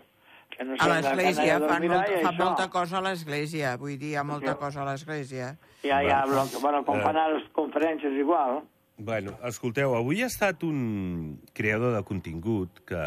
Que 0.52 0.66
no 0.68 0.76
A 0.78 0.88
l'església, 0.90 1.60
molta, 1.60 1.78
i 1.82 1.88
fa 2.22 2.30
això. 2.32 2.38
molta 2.44 2.68
cosa 2.70 2.98
a 2.98 3.02
l'església, 3.02 3.78
vull 3.78 3.98
dir, 3.98 4.12
hi 4.12 4.16
ha 4.16 4.24
molta 4.24 4.52
Sí. 4.54 4.58
cosa 4.60 4.82
a 4.82 4.86
l'església. 4.86 5.58
Ja, 5.84 6.02
ja, 6.04 6.24
però, 6.28 6.44
bueno, 6.62 6.84
com 6.86 7.00
Eh. 7.00 7.04
fan 7.04 7.18
a 7.18 7.28
les 7.30 7.44
conferències 7.54 8.14
igual. 8.20 8.62
Bueno, 8.98 9.32
escolteu, 9.44 9.96
avui 9.96 10.22
ha 10.22 10.28
estat 10.28 10.62
un 10.64 11.42
creador 11.54 11.96
de 11.96 12.04
contingut 12.04 12.70
que 12.86 13.02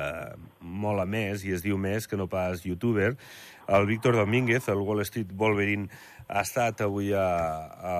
mola 0.61 1.04
més, 1.07 1.44
i 1.44 1.52
es 1.52 1.62
diu 1.62 1.78
més 1.78 2.09
que 2.09 2.16
no 2.16 2.26
pas 2.26 2.64
youtuber, 2.64 3.16
el 3.68 3.87
Víctor 3.87 4.16
Domínguez, 4.16 4.66
el 4.68 4.78
Wall 4.78 5.00
Street 5.02 5.28
Wolverine, 5.33 5.88
ha 6.28 6.42
estat 6.42 6.80
avui 6.84 7.12
a, 7.12 7.24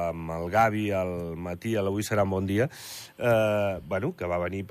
amb 0.09 0.33
el 0.37 0.49
Gavi 0.53 0.85
al 0.95 1.35
matí, 1.37 1.75
a 1.77 1.83
l'Avui 1.85 2.05
serà 2.07 2.25
un 2.25 2.33
bon 2.33 2.47
dia, 2.49 2.69
eh, 3.19 3.81
bueno, 3.85 4.15
que 4.17 4.29
va 4.31 4.39
venir, 4.43 4.65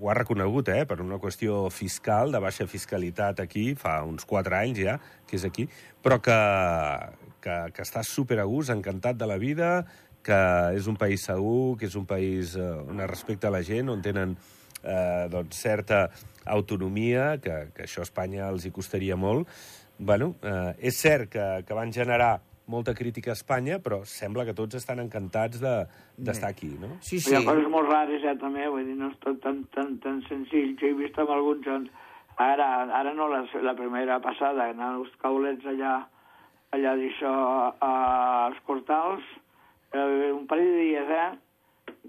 ho 0.00 0.10
ha 0.10 0.16
reconegut, 0.18 0.68
eh, 0.74 0.84
per 0.86 1.00
una 1.04 1.20
qüestió 1.22 1.68
fiscal, 1.70 2.32
de 2.32 2.42
baixa 2.42 2.66
fiscalitat 2.66 3.40
aquí, 3.40 3.74
fa 3.78 4.00
uns 4.04 4.26
quatre 4.26 4.58
anys 4.58 4.82
ja, 4.82 4.98
que 5.26 5.38
és 5.38 5.46
aquí, 5.46 5.68
però 6.02 6.18
que, 6.22 6.40
que, 7.44 7.56
que 7.72 7.86
està 7.86 8.02
super 8.06 8.40
a 8.42 8.48
gust, 8.50 8.74
encantat 8.74 9.16
de 9.16 9.30
la 9.30 9.38
vida, 9.38 9.70
que 10.26 10.42
és 10.74 10.88
un 10.90 10.98
país 10.98 11.22
segur, 11.22 11.76
que 11.78 11.86
és 11.86 11.94
un 11.94 12.06
país 12.06 12.56
eh, 12.58 12.74
on 12.90 13.00
es 13.00 13.10
respecta 13.10 13.52
la 13.54 13.62
gent, 13.62 13.92
on 13.92 14.02
tenen 14.02 14.34
eh, 14.82 15.26
doncs, 15.30 15.62
certa 15.62 16.08
autonomia, 16.44 17.36
que, 17.42 17.68
que 17.74 17.86
això 17.86 18.02
a 18.02 18.08
Espanya 18.08 18.50
els 18.50 18.66
hi 18.66 18.74
costaria 18.74 19.16
molt. 19.16 19.48
bueno, 19.98 20.34
eh, 20.42 20.74
és 20.90 20.98
cert 21.00 21.30
que, 21.32 21.44
que 21.64 21.74
van 21.74 21.92
generar 21.92 22.34
molta 22.66 22.94
crítica 22.94 23.30
a 23.30 23.36
Espanya, 23.38 23.78
però 23.78 24.00
sembla 24.04 24.44
que 24.44 24.54
tots 24.54 24.74
estan 24.74 24.98
encantats 25.00 25.60
de- 25.60 25.86
d'estar 26.16 26.48
de, 26.50 26.54
aquí, 26.54 26.70
no? 26.80 26.96
Sí, 27.00 27.20
Sí. 27.20 27.30
Hi 27.32 27.36
ha 27.38 27.44
coses 27.44 27.68
molt 27.70 27.88
rares, 27.88 28.22
ja, 28.22 28.34
també, 28.36 28.66
vull 28.68 28.84
dir, 28.84 28.96
no 28.96 29.08
és 29.10 29.18
tot 29.20 29.40
tan, 29.42 29.64
tan, 29.74 29.98
tan 29.98 30.22
senzill. 30.28 30.76
Jo 30.80 30.86
he 30.88 30.92
vist 30.94 31.18
amb 31.18 31.30
alguns... 31.30 31.66
Ara, 32.38 32.66
ara 32.92 33.14
no, 33.14 33.28
la, 33.32 33.46
la 33.62 33.72
primera 33.74 34.18
passada, 34.20 34.66
anar 34.68 34.90
als 34.98 35.08
caulets 35.22 35.64
allà, 35.64 35.94
allà 36.76 36.92
d'això, 36.98 37.30
als 37.80 38.58
Cortals, 38.66 39.22
eh, 39.94 40.32
un 40.32 40.46
parell 40.46 40.68
de 40.74 40.82
dies, 40.82 41.08
eh? 41.08 41.30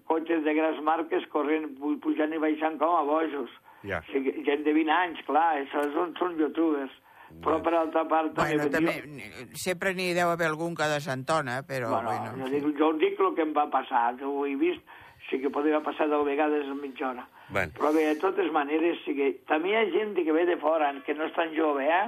Cotxes 0.07 0.43
de 0.43 0.53
grans 0.53 0.81
marques 0.83 1.23
corrent, 1.31 1.69
pu- 1.79 1.97
pujant 2.03 2.33
i 2.33 2.39
baixant 2.43 2.75
com 2.77 2.95
a 2.97 3.03
bojos. 3.07 3.49
Ja. 3.87 3.99
O 4.01 4.11
sigui, 4.11 4.33
gent 4.43 4.63
de 4.65 4.73
20 4.73 4.91
anys, 4.91 5.21
clar, 5.27 5.61
això 5.61 5.83
són, 5.93 6.13
són 6.19 6.35
youtubers. 6.39 6.91
Però 7.43 7.57
per 7.63 7.73
altra 7.75 8.05
part... 8.07 8.31
Bueno, 8.37 8.67
també, 8.71 8.93
també, 9.03 9.55
sempre 9.59 9.93
n'hi 9.97 10.13
deu 10.15 10.31
haver 10.31 10.47
algun 10.47 10.75
que 10.75 10.87
desentona, 10.91 11.59
però 11.67 11.89
Bueno, 11.91 12.13
bueno. 12.13 12.45
jo, 12.45 12.51
dic, 12.53 12.69
jo 12.79 12.91
dic 13.01 13.19
el 13.19 13.35
que 13.35 13.43
em 13.43 13.51
va 13.55 13.67
passar, 13.73 14.05
jo 14.21 14.31
ho 14.31 14.45
he 14.47 14.55
vist, 14.59 14.83
sí 15.29 15.41
que 15.43 15.51
podria 15.51 15.81
passar 15.83 16.07
deu 16.07 16.23
vegades 16.27 16.65
en 16.65 16.79
mitja 16.81 17.09
hora. 17.09 17.27
Bueno. 17.49 17.73
Però 17.75 17.91
bé, 17.95 18.05
de 18.07 18.19
totes 18.21 18.51
maneres, 18.55 19.01
sí 19.05 19.15
que... 19.17 19.33
també 19.49 19.73
hi 19.73 19.75
ha 19.79 19.89
gent 19.91 20.15
que 20.15 20.31
ve 20.35 20.45
de 20.47 20.57
fora, 20.61 20.93
que 21.05 21.15
no 21.17 21.27
és 21.27 21.35
tan 21.35 21.51
jove, 21.55 21.87
eh? 21.87 22.05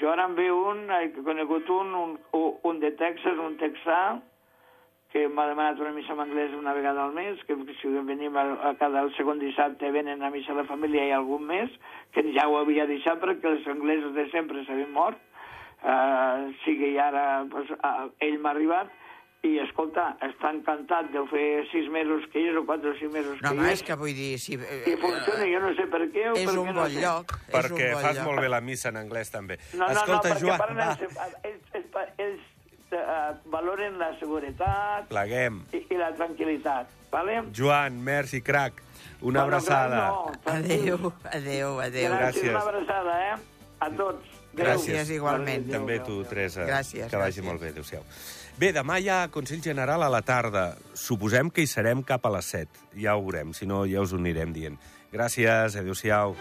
Jo 0.00 0.10
ara 0.14 0.26
en 0.30 0.34
ve 0.34 0.48
un, 0.50 0.86
he 0.96 1.10
conegut 1.22 1.68
un, 1.70 1.94
un, 1.94 2.18
un 2.64 2.80
de 2.82 2.90
Texas, 2.98 3.38
un 3.38 3.58
texà, 3.60 4.00
que 5.10 5.26
m'ha 5.28 5.48
demanat 5.50 5.80
una 5.82 5.90
missa 5.94 6.14
en 6.14 6.22
anglès 6.22 6.52
una 6.54 6.74
vegada 6.76 7.04
al 7.04 7.14
mes, 7.14 7.40
que 7.46 7.56
si 7.80 7.90
venim 8.06 8.36
a, 8.38 8.44
a 8.70 8.74
cada 8.78 9.02
el 9.02 9.10
segon 9.16 9.42
dissabte 9.42 9.90
venen 9.90 10.22
a 10.22 10.30
missa 10.30 10.52
a 10.54 10.60
la 10.60 10.68
família 10.68 11.08
i 11.08 11.10
algun 11.16 11.48
mes, 11.48 11.72
que 12.14 12.22
ja 12.36 12.46
ho 12.46 12.60
havia 12.60 12.86
deixat 12.86 13.18
perquè 13.22 13.50
els 13.50 13.66
anglesos 13.66 14.14
de 14.14 14.28
sempre 14.30 14.62
s'havien 14.66 14.94
mort, 14.94 15.18
uh, 15.82 16.46
sí 16.62 16.78
que 16.78 16.94
i 16.94 16.98
ara 17.02 17.44
pues, 17.50 17.74
uh, 17.80 18.06
ell 18.22 18.38
m'ha 18.38 18.54
arribat, 18.54 18.94
i 19.40 19.54
escolta, 19.62 20.10
està 20.20 20.50
encantat 20.52 21.08
de 21.14 21.22
fer 21.30 21.44
sis 21.70 21.86
mesos 21.92 22.26
que 22.32 22.42
hi 22.42 22.50
és 22.50 22.58
o 22.60 22.62
quatre 22.68 22.90
o 22.92 22.96
sis 22.98 23.08
mesos 23.08 23.38
No, 23.40 23.48
que 23.48 23.54
home, 23.54 23.70
hi 23.70 23.72
és 23.78 23.82
que 23.88 23.96
vull 23.96 24.12
dir... 24.12 24.34
Si, 24.42 24.58
i 24.58 24.96
funciona, 25.00 25.46
jo 25.48 25.62
no 25.64 25.70
sé 25.78 25.86
per 25.88 26.02
què 26.12 26.26
o 26.28 26.34
és 26.36 26.44
per 26.44 26.58
un 26.60 26.68
què 26.68 26.74
no 26.74 26.82
bon 26.82 26.92
sé. 26.92 27.00
lloc. 27.06 27.32
Perquè 27.48 27.64
és 27.64 27.72
un 27.72 27.96
bon 27.96 28.04
fas 28.04 28.18
lloc. 28.20 28.28
molt 28.28 28.44
bé 28.44 28.50
la 28.52 28.60
missa 28.60 28.92
en 28.92 29.00
anglès, 29.00 29.32
també. 29.32 29.56
No, 29.72 29.86
no, 29.86 29.94
Escolta, 29.94 30.12
no, 30.12 30.22
perquè 30.26 30.44
Joan, 30.44 30.60
parlen, 30.60 31.14
va, 31.16 31.28
ells, 31.48 31.72
ells, 31.80 32.18
ells 32.26 32.49
uh, 32.92 33.36
valoren 33.50 33.98
la 33.98 34.10
seguretat 34.18 35.08
pleguem. 35.08 35.62
i, 35.72 35.84
i 35.90 35.96
la 35.98 36.10
tranquil·litat, 36.16 36.86
vale? 37.12 37.42
Joan, 37.52 38.00
merci, 38.04 38.40
crac. 38.42 38.82
Una 39.20 39.42
Bueno, 39.44 39.56
abraçada. 39.56 40.06
no. 40.08 40.32
Adéu, 40.44 41.12
adéu, 41.32 41.80
adéu. 41.80 42.12
Gràcies. 42.12 42.42
Gràcies. 42.44 42.50
Una 42.50 42.60
abraçada, 42.60 43.16
eh? 43.28 43.34
A 43.80 43.90
tots. 43.90 44.26
Adéu. 44.52 44.64
Gràcies, 44.64 45.10
igualment. 45.10 45.64
Adéu, 45.64 45.78
També 45.78 45.94
adéu, 46.00 46.06
tu. 46.06 46.24
Teresa. 46.24 46.64
Gràcies, 46.66 47.08
Que 47.10 47.16
vagi 47.16 47.40
gràcies. 47.40 47.44
molt 47.44 47.60
bé, 47.60 47.68
adéu-siau. 47.68 48.02
Bé, 48.58 48.72
demà 48.72 48.98
hi 49.00 49.08
ha 49.08 49.28
Consell 49.30 49.62
General 49.62 50.02
a 50.02 50.08
la 50.10 50.22
tarda. 50.22 50.76
Suposem 50.94 51.50
que 51.50 51.62
hi 51.62 51.66
serem 51.66 52.02
cap 52.02 52.26
a 52.26 52.30
les 52.30 52.44
7. 52.44 52.68
Ja 52.96 53.14
ho 53.16 53.22
veurem, 53.22 53.52
si 53.54 53.66
no 53.66 53.84
ja 53.86 54.00
us 54.00 54.12
ho 54.12 54.16
anirem 54.16 54.52
dient. 54.52 54.78
Gràcies, 55.12 55.76
adéu-siau. 55.76 56.34